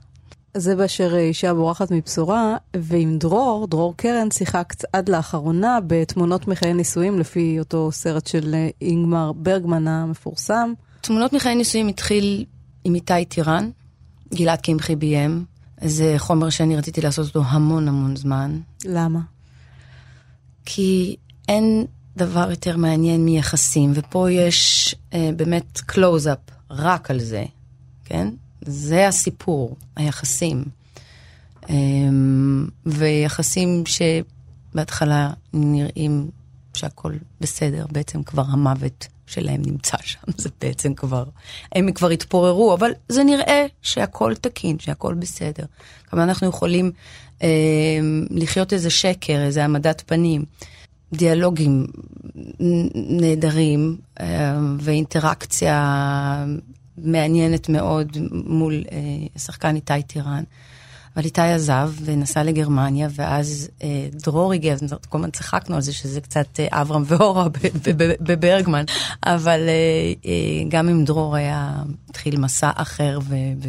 [0.54, 7.18] זה באשר אישה בורחת מבשורה, ועם דרור, דרור קרן, שיחקת עד לאחרונה בתמונות מחיי נישואים,
[7.18, 10.72] לפי אותו סרט של אינגמר ברגמן המפורסם.
[11.00, 12.44] תמונות מחיי נישואים התחיל
[12.88, 13.70] עם איתי טירן,
[14.34, 15.44] גלעד קמחי ביים.
[15.84, 18.60] זה חומר שאני רציתי לעשות אותו המון המון זמן.
[18.84, 19.20] למה?
[20.64, 21.16] כי
[21.48, 26.38] אין דבר יותר מעניין מיחסים, ופה יש אה, באמת קלוז-אפ
[26.70, 27.44] רק על זה,
[28.04, 28.28] כן?
[28.60, 30.64] זה הסיפור, היחסים.
[31.70, 31.74] אה,
[32.86, 36.30] ויחסים שבהתחלה נראים
[36.74, 41.24] שהכל בסדר, בעצם כבר המוות שלהם נמצא שם, זה בעצם כבר,
[41.74, 45.64] הם כבר התפוררו, אבל זה נראה שהכל תקין, שהכל בסדר.
[46.10, 46.90] כמה אנחנו יכולים
[47.42, 47.48] אה,
[48.30, 50.44] לחיות איזה שקר, איזה העמדת פנים.
[51.12, 51.86] דיאלוגים
[52.94, 56.46] נהדרים אה, ואינטראקציה
[56.98, 58.98] מעניינת מאוד מול אה,
[59.36, 60.42] השחקן איתי טירן.
[61.18, 64.74] אבל איתי עזב ונסע לגרמניה, ואז אה, דרור הגיע,
[65.08, 67.46] כל הזמן צחקנו על זה שזה קצת אה, אברהם ואורה
[68.20, 68.84] בברגמן,
[69.24, 71.72] אבל אה, אה, גם עם דרור היה,
[72.10, 73.34] התחיל מסע אחר ו...
[73.62, 73.68] ו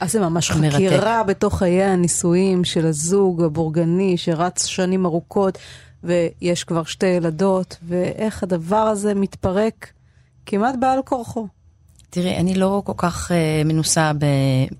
[0.00, 0.74] אז זה ממש מרתק.
[0.74, 5.58] חקירה בתוך חיי הנישואים של הזוג הבורגני שרץ שנים ארוכות,
[6.04, 9.92] ויש כבר שתי ילדות, ואיך הדבר הזה מתפרק
[10.46, 11.46] כמעט בעל כורחו.
[12.10, 14.12] תראי, אני לא כל כך uh, מנוסה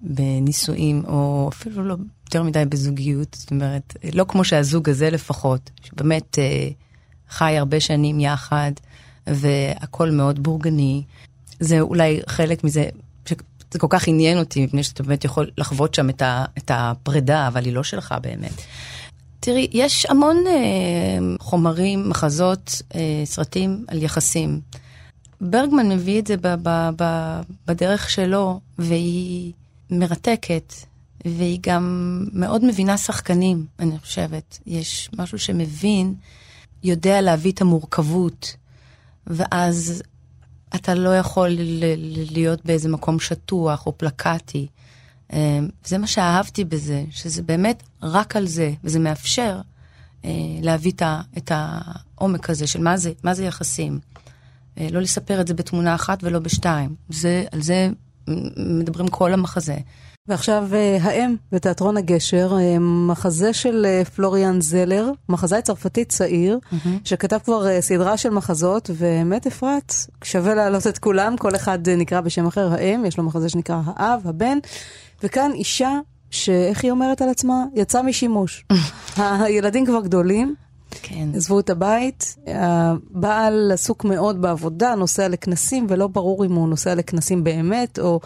[0.02, 6.38] בנישואים, או אפילו לא יותר מדי בזוגיות, זאת אומרת, לא כמו שהזוג הזה לפחות, שבאמת
[6.38, 6.72] uh,
[7.30, 8.72] חי הרבה שנים יחד,
[9.26, 11.02] והכול מאוד בורגני.
[11.60, 12.88] זה אולי חלק מזה,
[13.24, 17.48] שזה כל כך עניין אותי, מפני שאתה באמת יכול לחוות שם את, ה, את הפרידה,
[17.48, 18.62] אבל היא לא שלך באמת.
[19.40, 24.60] תראי, יש המון uh, חומרים, מחזות, uh, סרטים על יחסים.
[25.40, 29.52] ברגמן מביא את זה ב- ב- ב- בדרך שלו, והיא
[29.90, 30.74] מרתקת,
[31.24, 34.58] והיא גם מאוד מבינה שחקנים, אני חושבת.
[34.66, 36.14] יש משהו שמבין,
[36.82, 38.56] יודע להביא את המורכבות,
[39.26, 40.02] ואז
[40.74, 41.48] אתה לא יכול
[42.30, 44.66] להיות באיזה מקום שטוח או פלקטי.
[45.32, 49.60] אה, זה מה שאהבתי בזה, שזה באמת רק על זה, וזה מאפשר
[50.24, 50.30] אה,
[50.62, 50.92] להביא
[51.38, 53.98] את העומק הזה של מה זה, מה זה יחסים.
[54.78, 56.94] אה, לא לספר את זה בתמונה אחת ולא בשתיים.
[57.08, 57.90] זה, על זה
[58.56, 59.76] מדברים כל המחזה.
[60.28, 66.88] ועכשיו אה, האם בתיאטרון הגשר, אה, מחזה של פלוריאן זלר, מחזאי צרפתי צעיר, mm-hmm.
[67.04, 69.94] שכתב כבר סדרה של מחזות, ובאמת אפרת,
[70.24, 74.20] שווה להעלות את כולם, כל אחד נקרא בשם אחר, האם, יש לו מחזה שנקרא האב,
[74.24, 74.58] הבן,
[75.22, 75.98] וכאן אישה
[76.30, 77.64] שאיך היא אומרת על עצמה?
[77.74, 78.64] יצאה משימוש.
[79.16, 80.54] הילדים כבר גדולים,
[81.02, 81.28] כן.
[81.34, 87.44] עזבו את הבית, הבעל עסוק מאוד בעבודה, נוסע לכנסים, ולא ברור אם הוא נוסע לכנסים
[87.44, 88.20] באמת, או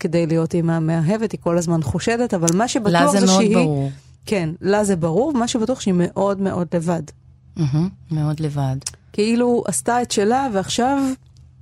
[0.00, 3.38] כדי להיות עם המאהבת, היא כל הזמן חושדת, אבל מה שבטוח זה, זה שהיא...
[3.38, 3.90] לה זה מאוד ברור.
[4.26, 7.02] כן, לה זה ברור, מה שבטוח שהיא מאוד מאוד לבד.
[7.58, 8.76] Mm-hmm, מאוד לבד.
[9.12, 10.98] כאילו עשתה את שלה, ועכשיו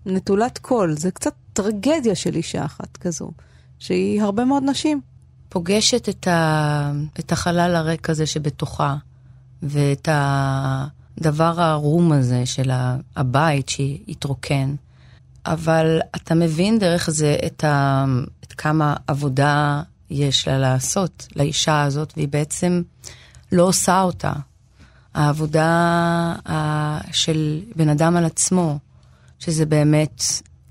[0.07, 0.97] נטולת קול.
[0.97, 3.31] זה קצת טרגדיה של אישה אחת כזו,
[3.79, 5.01] שהיא הרבה מאוד נשים.
[5.49, 6.93] פוגשת את, ה...
[7.19, 8.97] את החלל הריק הזה שבתוכה.
[9.63, 12.71] ואת הדבר הערום הזה של
[13.17, 14.75] הבית שהתרוקן.
[15.47, 18.05] אבל אתה מבין דרך זה את, ה,
[18.45, 22.83] את כמה עבודה יש לה לעשות, לאישה הזאת, והיא בעצם
[23.53, 24.33] לא עושה אותה.
[25.15, 26.35] העבודה
[27.13, 28.79] של בן אדם על עצמו,
[29.39, 30.23] שזה באמת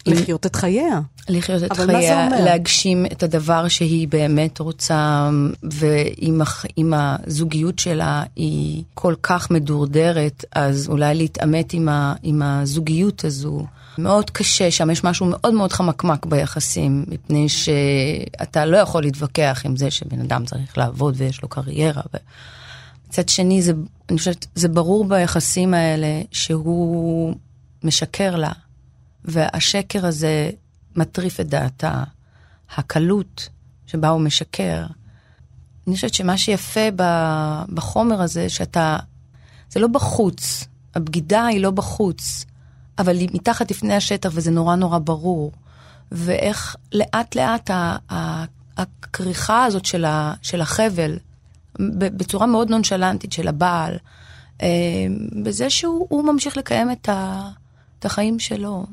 [0.06, 1.00] לחיות את חייה.
[1.30, 5.30] לחיות את חייה, להגשים את הדבר שהיא באמת רוצה,
[5.64, 13.66] ואם הזוגיות שלה היא כל כך מדורדרת, אז אולי להתעמת עם, ה, עם הזוגיות הזו.
[13.98, 19.76] מאוד קשה שם, יש משהו מאוד מאוד חמקמק ביחסים, מפני שאתה לא יכול להתווכח עם
[19.76, 22.02] זה שבן אדם צריך לעבוד ויש לו קריירה.
[23.08, 23.74] מצד שני, זה,
[24.10, 27.36] אני חושבת, זה ברור ביחסים האלה שהוא
[27.84, 28.52] משקר לה.
[29.26, 30.50] והשקר הזה
[30.96, 32.04] מטריף את דעתה,
[32.76, 33.50] הקלות
[33.88, 34.86] שבה הוא משקר.
[35.88, 36.90] אני חושבת שמה שיפה
[37.74, 38.98] בחומר הזה, שאתה,
[39.70, 42.46] זה לא בחוץ, הבגידה היא לא בחוץ,
[42.98, 45.52] אבל היא מתחת לפני השטח וזה נורא נורא ברור.
[46.12, 47.70] ואיך לאט לאט
[48.78, 51.18] הכריכה הזאת של, ה, של החבל,
[51.90, 53.98] בצורה מאוד נונשלנטית של הבעל,
[54.62, 54.68] אה,
[55.44, 57.50] בזה שהוא ממשיך לקיים את, ה,
[58.00, 58.86] את החיים שלו.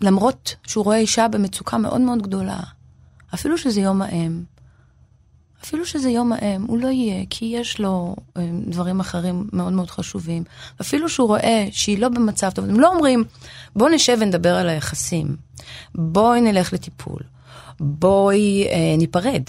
[0.00, 2.60] למרות שהוא רואה אישה במצוקה מאוד מאוד גדולה,
[3.34, 4.42] אפילו שזה יום האם,
[5.62, 9.90] אפילו שזה יום האם, הוא לא יהיה, כי יש לו אה, דברים אחרים מאוד מאוד
[9.90, 10.44] חשובים.
[10.80, 13.24] אפילו שהוא רואה שהיא לא במצב טוב, הם לא אומרים,
[13.76, 15.36] בוא נשב ונדבר על היחסים,
[15.94, 17.20] בואי נלך לטיפול,
[17.80, 19.42] בואי אה, ניפרד.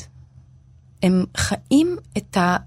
[1.03, 2.57] הם חיים את, ה,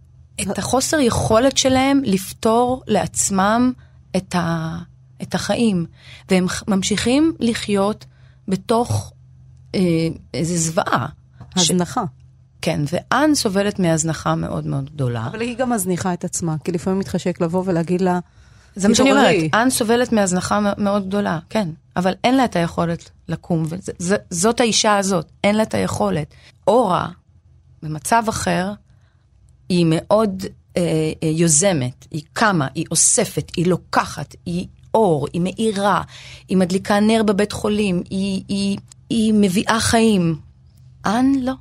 [0.40, 3.72] את החוסר יכולת שלהם לפתור לעצמם
[4.16, 4.78] את ה...
[5.22, 5.86] את החיים,
[6.30, 8.04] והם ממשיכים לחיות
[8.48, 9.12] בתוך
[9.74, 9.80] אה,
[10.34, 11.06] איזו זוועה.
[11.56, 12.04] הזנחה.
[12.04, 12.22] ש...
[12.62, 15.26] כן, ואן סובלת מהזנחה מאוד מאוד גדולה.
[15.26, 18.18] אבל היא גם מזניחה את עצמה, כי לפעמים מתחשק לבוא ולהגיד לה,
[18.76, 23.10] זה מה שאני אומרת, אן סובלת מהזנחה מאוד גדולה, כן, אבל אין לה את היכולת
[23.28, 23.66] לקום,
[24.00, 26.34] וזאת האישה הזאת, אין לה את היכולת.
[26.66, 27.08] אורה,
[27.82, 28.72] במצב אחר,
[29.68, 30.42] היא מאוד
[30.76, 30.82] אה,
[31.22, 36.02] אה, יוזמת, היא קמה, היא אוספת, היא לוקחת, היא אור, היא מאירה,
[36.48, 38.78] היא מדליקה נר בבית חולים, היא, היא,
[39.10, 40.38] היא מביאה חיים.
[41.06, 41.52] אנ לא.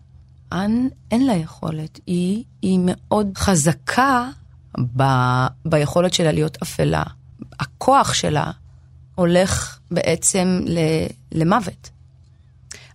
[0.52, 2.00] אנ אין לה יכולת.
[2.08, 4.30] היא, היא מאוד חזקה
[4.98, 5.04] ב,
[5.66, 7.04] ביכולת שלה להיות אפלה.
[7.60, 8.52] הכוח שלה
[9.16, 10.78] הולך בעצם ל,
[11.32, 11.90] למוות.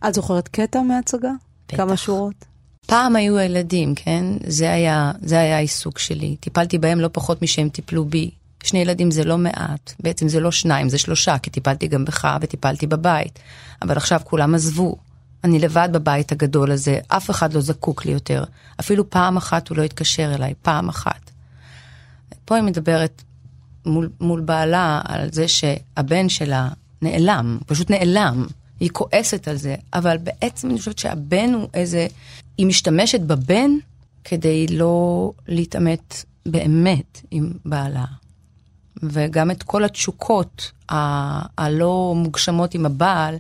[0.09, 1.31] את זוכרת קטע מההצגה?
[1.69, 1.77] בטח.
[1.77, 2.45] כמה שורות?
[2.87, 4.25] פעם היו הילדים, כן?
[4.47, 6.37] זה היה, זה היה העיסוק שלי.
[6.41, 8.31] טיפלתי בהם לא פחות משהם טיפלו בי.
[8.63, 12.37] שני ילדים זה לא מעט, בעצם זה לא שניים, זה שלושה, כי טיפלתי גם בך
[12.41, 13.39] וטיפלתי בבית.
[13.83, 14.97] אבל עכשיו כולם עזבו.
[15.45, 18.45] אני לבד בבית הגדול הזה, אף אחד לא זקוק לי יותר.
[18.81, 21.31] אפילו פעם אחת הוא לא התקשר אליי, פעם אחת.
[22.45, 23.23] פה היא מדברת
[23.87, 26.69] מול, מול בעלה על זה שהבן שלה
[27.03, 28.47] נעלם, פשוט נעלם.
[28.81, 32.07] היא כועסת על זה, אבל בעצם אני חושבת שהבן הוא איזה...
[32.59, 33.71] היא משתמשת בבן
[34.25, 38.05] כדי לא להתעמת באמת עם בעלה.
[39.03, 43.35] וגם את כל התשוקות ה- הלא מוגשמות עם הבעל,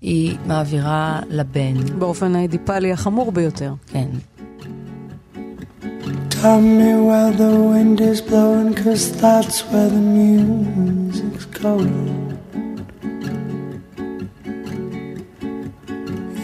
[0.00, 1.98] היא מעבירה לבן.
[1.98, 3.74] באופן האדיפלי החמור ביותר.
[3.86, 4.08] כן.
[6.42, 12.06] Tell me where the wind is blowing, cause that's where the music's going.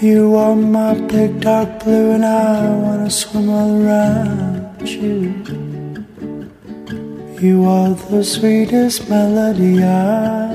[0.03, 5.64] You are my big dark blue, and I wanna swim all around you.
[7.41, 10.55] You are the sweetest melody I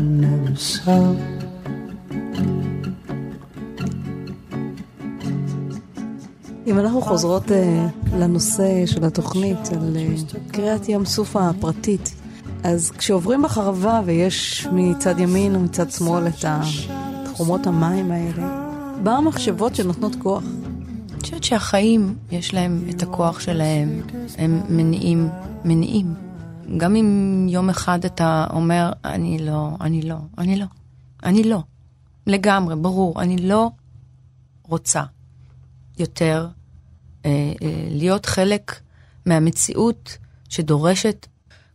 [0.00, 1.14] never saw.
[6.66, 7.54] אם אנחנו חוזרות uh,
[8.16, 12.14] לנושא של התוכנית, על uh, קריאת ים סוף הפרטית,
[12.64, 16.44] אז כשעוברים בחרבה ויש מצד ימין ומצד שמאל את
[17.32, 20.44] חומות המים האלה, בא המחשבות שנותנות כוח.
[21.32, 24.02] חושבת שהחיים, יש להם את הכוח שלהם,
[24.38, 25.28] הם מניעים,
[25.64, 26.14] מניעים.
[26.76, 30.64] גם אם יום אחד אתה אומר, אני לא, אני לא, אני לא,
[31.22, 31.58] אני לא.
[32.26, 33.70] לגמרי, ברור, אני לא
[34.62, 35.02] רוצה
[35.98, 36.48] יותר
[37.24, 37.30] אה,
[37.62, 38.80] אה, להיות חלק
[39.26, 40.18] מהמציאות
[40.48, 41.26] שדורשת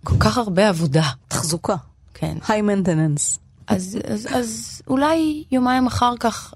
[0.03, 1.09] כל כך הרבה עבודה.
[1.27, 1.75] תחזוקה.
[2.13, 2.37] כן.
[2.47, 3.39] היי מנטננס.
[3.67, 6.53] אז, אז, אז אולי יומיים אחר כך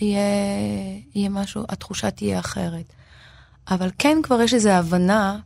[0.00, 0.20] יהיה,
[1.14, 2.92] יהיה משהו, התחושה תהיה אחרת.
[3.70, 5.38] אבל כן כבר יש איזו הבנה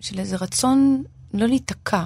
[0.00, 1.02] של איזה רצון
[1.34, 2.04] לא להיתקע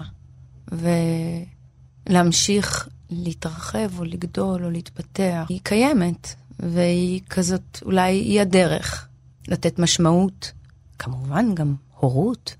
[2.09, 5.47] ולהמשיך להתרחב או לגדול או להתפתח.
[5.49, 9.09] היא קיימת, והיא כזאת, אולי היא הדרך
[9.49, 10.53] לתת משמעות,
[10.99, 12.57] כמובן גם הורות.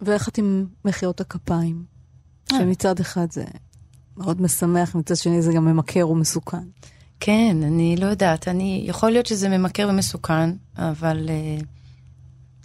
[0.00, 1.84] ואיך את עם מחיאות הכפיים?
[2.52, 2.58] אה.
[2.58, 3.44] שמצד אחד זה
[4.16, 6.64] מאוד משמח, מצד שני זה גם ממכר ומסוכן.
[7.20, 11.64] כן, אני לא יודעת, אני, יכול להיות שזה ממכר ומסוכן, אבל uh,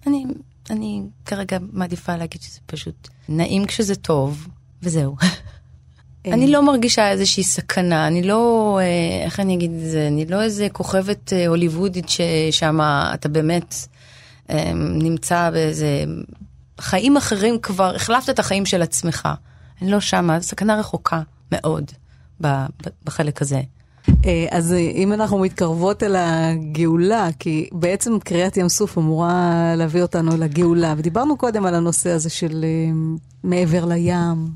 [0.07, 0.25] אני,
[0.69, 4.47] אני כרגע מעדיפה להגיד שזה פשוט נעים כשזה טוב,
[4.83, 5.15] וזהו.
[6.25, 10.41] אני לא מרגישה איזושהי סכנה, אני לא, אה, איך אני אגיד את זה, אני לא
[10.41, 12.79] איזה כוכבת אה, הוליוודית ששם
[13.13, 13.75] אתה באמת
[14.49, 16.03] אה, נמצא באיזה
[16.79, 19.29] חיים אחרים כבר, החלפת את החיים של עצמך.
[19.81, 21.21] אני לא שמה, סכנה רחוקה
[21.51, 21.91] מאוד
[23.05, 23.61] בחלק הזה.
[24.25, 30.01] אה, אז אה, אם אנחנו מתקרבות אל הגאולה, כי בעצם קריאת ים סוף אמורה להביא
[30.01, 32.91] אותנו לגאולה, ודיברנו קודם על הנושא הזה של אה,
[33.43, 34.49] מעבר לים,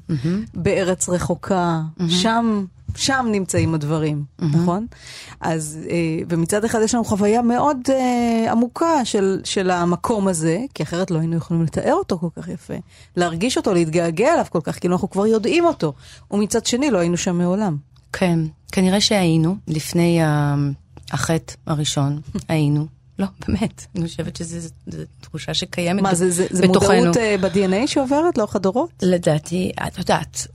[0.54, 2.66] בארץ רחוקה, שם...
[2.96, 4.88] שם נמצאים הדברים, נכון?
[5.42, 5.80] אז,
[6.30, 7.78] ומצד אחד יש לנו חוויה מאוד
[8.52, 12.74] עמוקה של, של המקום הזה, כי אחרת לא היינו יכולים לתאר אותו כל כך יפה,
[13.18, 15.94] להרגיש אותו, להתגעגע אליו כל כך, כאילו אנחנו כבר יודעים אותו,
[16.32, 17.78] ומצד שני לא היינו שם מעולם.
[18.14, 18.40] כן,
[18.72, 20.20] כנראה שהיינו, לפני
[21.12, 22.86] החטא הראשון, היינו.
[23.20, 24.70] לא, באמת, אני חושבת שזו
[25.22, 26.96] תחושה שקיימת מה, זה, זה, זה בתוכנו.
[26.96, 28.90] מודעות אה, ב-DNA שעוברת לאורך הדורות?
[29.02, 30.48] לדעתי, את יודעת,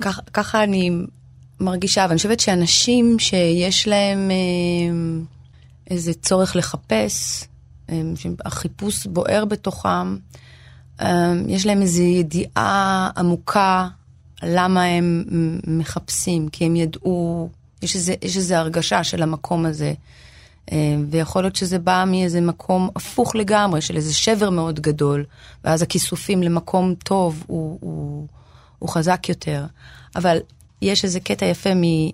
[0.00, 0.90] כך- ככה אני
[1.60, 4.94] מרגישה, ואני חושבת שאנשים שיש להם אה,
[5.90, 7.44] איזה צורך לחפש,
[7.90, 10.16] אה, שהחיפוש בוער בתוכם,
[11.00, 13.88] אה, יש להם איזו ידיעה עמוקה
[14.42, 15.24] למה הם
[15.66, 17.48] מחפשים, כי הם ידעו,
[17.82, 19.92] יש איזו יש איזו הרגשה של המקום הזה.
[20.72, 25.24] אה, ויכול להיות שזה בא מאיזה מקום הפוך לגמרי, של איזה שבר מאוד גדול,
[25.64, 28.26] ואז הכיסופים למקום טוב הוא, הוא,
[28.78, 29.66] הוא חזק יותר.
[30.16, 30.38] אבל
[30.82, 31.70] יש איזה קטע יפה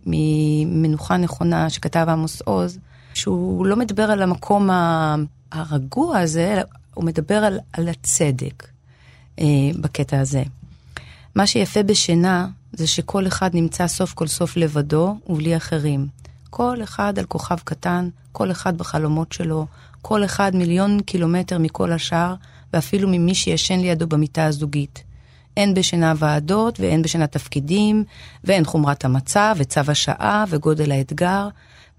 [0.07, 2.79] ממנוחה נכונה שכתב עמוס עוז,
[3.15, 4.71] שהוא לא מדבר על המקום
[5.53, 6.63] הרגוע הזה,
[6.95, 8.67] הוא מדבר על, על הצדק
[9.39, 9.45] אה,
[9.81, 10.43] בקטע הזה.
[11.37, 16.07] מה שיפה בשינה זה שכל אחד נמצא סוף כל סוף לבדו ובלי אחרים.
[16.51, 19.67] כל אחד על כוכב קטן, כל אחד בחלומות שלו,
[20.03, 22.35] כל אחד מיליון קילומטר מכל השאר,
[22.73, 25.05] ואפילו ממי שישן לידו במיטה הזוגית.
[25.57, 28.05] אין בשינה ועדות ואין בשינה תפקידים,
[28.45, 31.49] ואין חומרת המצב וצו השעה וגודל האתגר,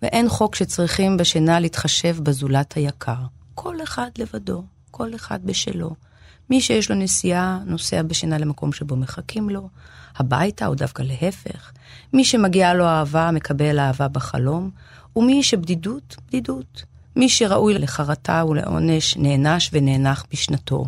[0.02, 3.22] ואין חוק שצריכים בשינה להתחשב בזולת היקר.
[3.56, 6.07] כל אחד לבדו, כל אחד בשלו.
[6.50, 9.70] מי שיש לו נסיעה, נוסע בשינה למקום שבו מחכים לו,
[10.18, 11.72] הביתה או דווקא להפך.
[12.14, 14.70] מי שמגיעה לו אהבה, מקבל אהבה בחלום,
[15.16, 16.84] ומי שבדידות, בדידות.
[17.16, 20.86] מי שראוי לחרטה ולעונש, נענש ונאנח בשנתו.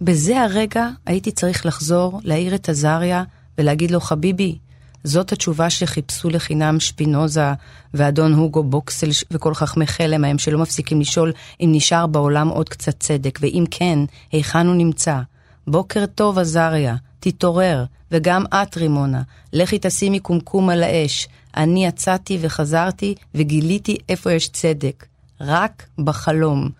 [0.00, 3.24] בזה הרגע הייתי צריך לחזור, להעיר את עזריה
[3.58, 4.58] ולהגיד לו, חביבי,
[5.04, 7.52] זאת התשובה שחיפשו לחינם שפינוזה
[7.94, 13.00] ואדון הוגו בוקסל וכל חכמי חלם ההם שלא מפסיקים לשאול אם נשאר בעולם עוד קצת
[13.00, 13.98] צדק, ואם כן,
[14.32, 15.20] היכן הוא נמצא.
[15.66, 19.22] בוקר טוב, עזריה, תתעורר, וגם את, רימונה,
[19.52, 21.28] לכי תשימי קומקום על האש.
[21.56, 25.06] אני יצאתי וחזרתי וגיליתי איפה יש צדק.
[25.40, 26.70] רק בחלום.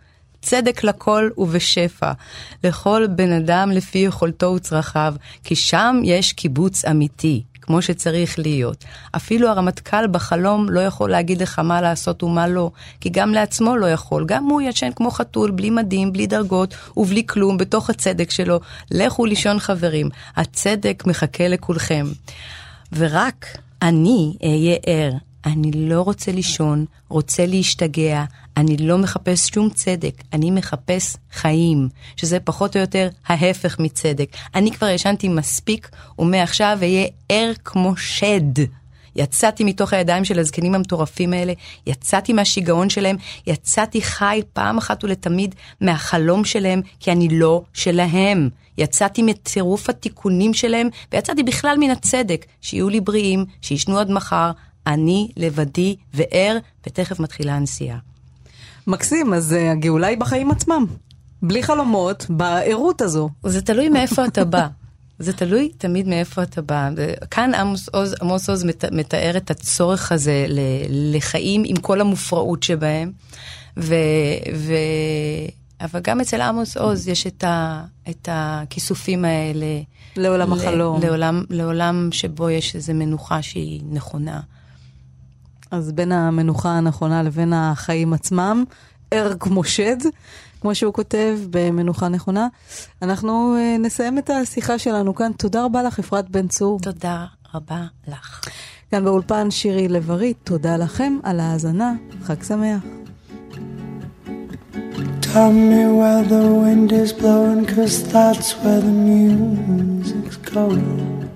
[0.43, 2.13] צדק לכל ובשפע,
[2.65, 5.15] לכל בן אדם לפי יכולתו וצרכיו,
[5.45, 8.85] כי שם יש קיבוץ אמיתי, כמו שצריך להיות.
[9.17, 13.87] אפילו הרמטכ"ל בחלום לא יכול להגיד לך מה לעשות ומה לא, כי גם לעצמו לא
[13.87, 14.25] יכול.
[14.27, 18.61] גם הוא ישן כמו חתול, בלי מדים, בלי דרגות ובלי כלום, בתוך הצדק שלו.
[18.91, 22.07] לכו לישון חברים, הצדק מחכה לכולכם.
[22.93, 23.47] ורק
[23.83, 25.28] אני אהיה ער.
[25.53, 28.25] אני לא רוצה לישון, רוצה להשתגע,
[28.57, 34.29] אני לא מחפש שום צדק, אני מחפש חיים, שזה פחות או יותר ההפך מצדק.
[34.55, 35.89] אני כבר ישנתי מספיק,
[36.19, 38.63] ומעכשיו אהיה ער כמו שד.
[39.17, 41.53] יצאתי מתוך הידיים של הזקנים המטורפים האלה,
[41.87, 48.49] יצאתי מהשיגעון שלהם, יצאתי חי פעם אחת ולתמיד מהחלום שלהם, כי אני לא שלהם.
[48.79, 54.51] יצאתי מצירוף התיקונים שלהם, ויצאתי בכלל מן הצדק, שיהיו לי בריאים, שישנו עד מחר,
[54.89, 57.99] אני לבדי וער, ותכף מתחילה הנסיעה.
[58.87, 60.87] מקסים, אז uh, הגאולה היא בחיים עצמם.
[61.43, 63.29] בלי חלומות, בערות הזו.
[63.45, 64.67] זה תלוי מאיפה אתה בא.
[65.19, 66.89] זה תלוי תמיד מאיפה אתה בא.
[67.31, 72.63] כאן עמוס עוז, עמוס עוז מת, מתאר את הצורך הזה ל, לחיים עם כל המופרעות
[72.63, 73.13] שבהם.
[73.77, 73.95] ו,
[74.55, 74.73] ו,
[75.81, 79.81] אבל גם אצל עמוס עוז יש את, ה, את הכיסופים האלה.
[80.17, 81.03] לעולם החלום.
[81.03, 84.41] לעולם, לעולם שבו יש איזו מנוחה שהיא נכונה.
[85.71, 88.65] אז בין המנוחה הנכונה לבין החיים עצמם,
[89.11, 89.97] ער כמו שד,
[90.61, 92.49] כמו שהוא כותב במנוחה נכונה.
[93.03, 95.33] אנחנו uh, נסיים את השיחה שלנו כאן.
[95.33, 96.81] תודה רבה לך, אפרת בן צור.
[96.81, 98.41] תודה רבה לך.
[98.91, 101.93] כאן באולפן שירי לב-ארי, תודה לכם על ההאזנה.
[102.23, 102.83] חג שמח.
[105.35, 111.28] Tell me where the wind is blowing, cause that's where the music's going.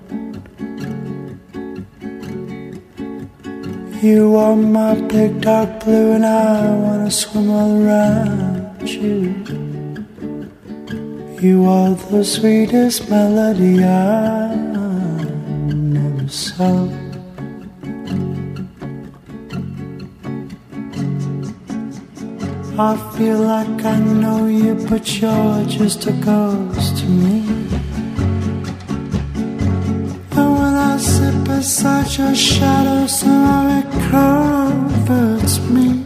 [4.03, 9.33] You are my big dark blue, and I wanna swim all around you.
[11.39, 14.55] You are the sweetest melody I
[15.95, 16.89] never saw.
[22.77, 27.72] I feel like I know you, but you're just a ghost to me.
[31.63, 36.03] Such a shadow, somehow it comforts me.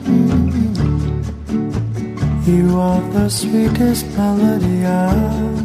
[2.45, 5.56] You are the sweetest melody I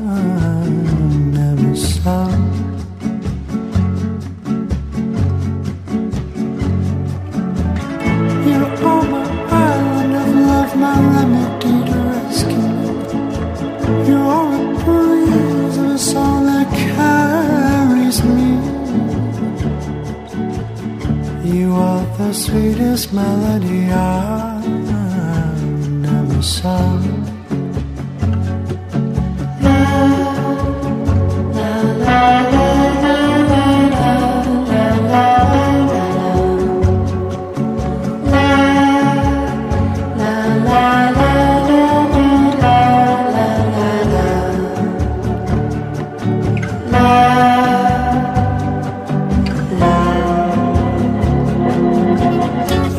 [22.32, 24.42] the sweetest melody I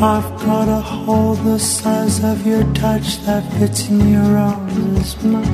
[0.04, 1.94] never saw.
[2.24, 5.48] of your touch that fits in your arms as much.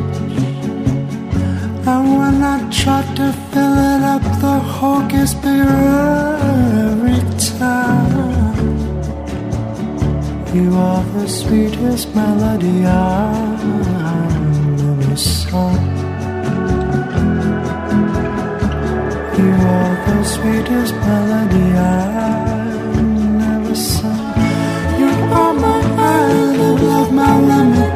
[1.92, 5.80] And when I try to fill it up, the hole gets bigger
[6.90, 7.22] every
[7.58, 8.68] time.
[10.56, 13.88] You are the sweetest melody I've
[14.90, 15.80] ever sung.
[19.40, 22.49] You are the sweetest melody I've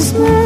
[0.00, 0.39] smile.